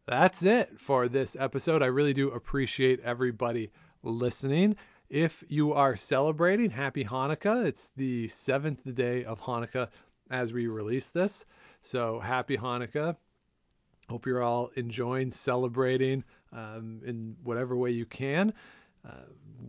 [0.05, 1.81] that's it for this episode.
[1.81, 3.71] I really do appreciate everybody
[4.03, 4.75] listening.
[5.09, 7.65] If you are celebrating, happy Hanukkah.
[7.65, 9.89] It's the seventh day of Hanukkah
[10.29, 11.45] as we release this.
[11.81, 13.15] So happy Hanukkah.
[14.09, 18.53] Hope you're all enjoying celebrating um, in whatever way you can,
[19.07, 19.27] uh,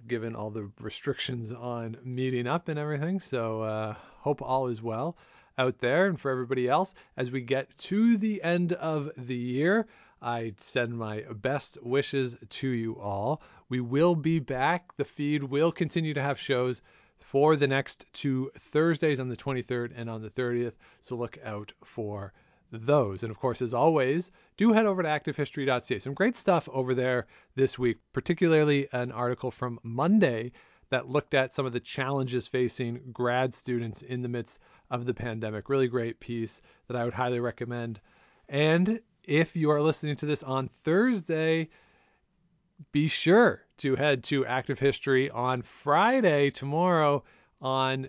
[0.08, 3.20] given all the restrictions on meeting up and everything.
[3.20, 5.16] So uh, hope all is well
[5.56, 9.86] out there and for everybody else as we get to the end of the year.
[10.24, 13.42] I send my best wishes to you all.
[13.68, 14.96] We will be back.
[14.96, 16.80] The feed will continue to have shows
[17.18, 20.72] for the next two Thursdays on the 23rd and on the 30th.
[21.02, 22.32] So look out for
[22.72, 23.22] those.
[23.22, 25.98] And of course, as always, do head over to activehistory.ca.
[25.98, 30.52] Some great stuff over there this week, particularly an article from Monday
[30.88, 34.58] that looked at some of the challenges facing grad students in the midst
[34.90, 35.68] of the pandemic.
[35.68, 38.00] Really great piece that I would highly recommend.
[38.48, 41.68] And if you are listening to this on Thursday,
[42.92, 47.24] be sure to head to Active History on Friday, tomorrow,
[47.60, 48.08] on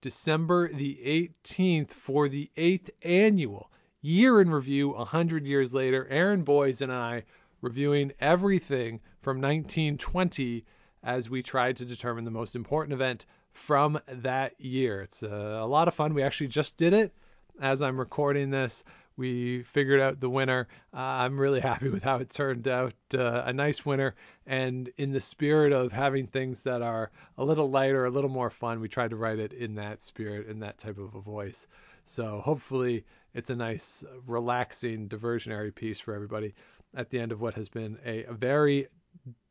[0.00, 3.70] December the 18th for the eighth annual
[4.02, 6.06] Year in Review 100 years later.
[6.10, 7.24] Aaron Boys and I
[7.62, 10.66] reviewing everything from 1920
[11.02, 15.00] as we tried to determine the most important event from that year.
[15.00, 16.12] It's a, a lot of fun.
[16.12, 17.14] We actually just did it
[17.60, 18.84] as I'm recording this
[19.16, 20.68] we figured out the winner.
[20.92, 22.94] Uh, I'm really happy with how it turned out.
[23.14, 24.14] Uh, a nice winner.
[24.46, 28.50] And in the spirit of having things that are a little lighter, a little more
[28.50, 31.66] fun, we tried to write it in that spirit, in that type of a voice.
[32.06, 33.04] So hopefully
[33.34, 36.54] it's a nice, relaxing, diversionary piece for everybody
[36.94, 38.88] at the end of what has been a, very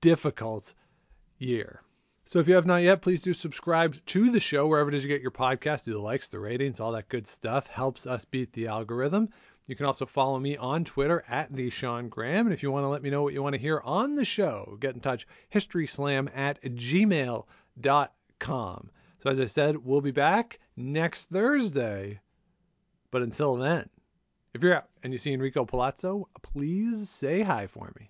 [0.01, 0.73] difficult
[1.39, 1.81] year.
[2.25, 5.03] So if you have not yet, please do subscribe to the show wherever it is
[5.03, 5.83] you get your podcast.
[5.83, 7.67] Do the likes, the ratings, all that good stuff.
[7.67, 9.29] Helps us beat the algorithm.
[9.67, 12.47] You can also follow me on Twitter at the Sean Graham.
[12.47, 14.25] And if you want to let me know what you want to hear on the
[14.25, 17.45] show, get in touch, historyslam at gmail.com.
[19.19, 22.19] So as I said, we'll be back next Thursday
[23.11, 23.89] But until then,
[24.53, 28.09] if you're out and you see Enrico Palazzo, please say hi for me.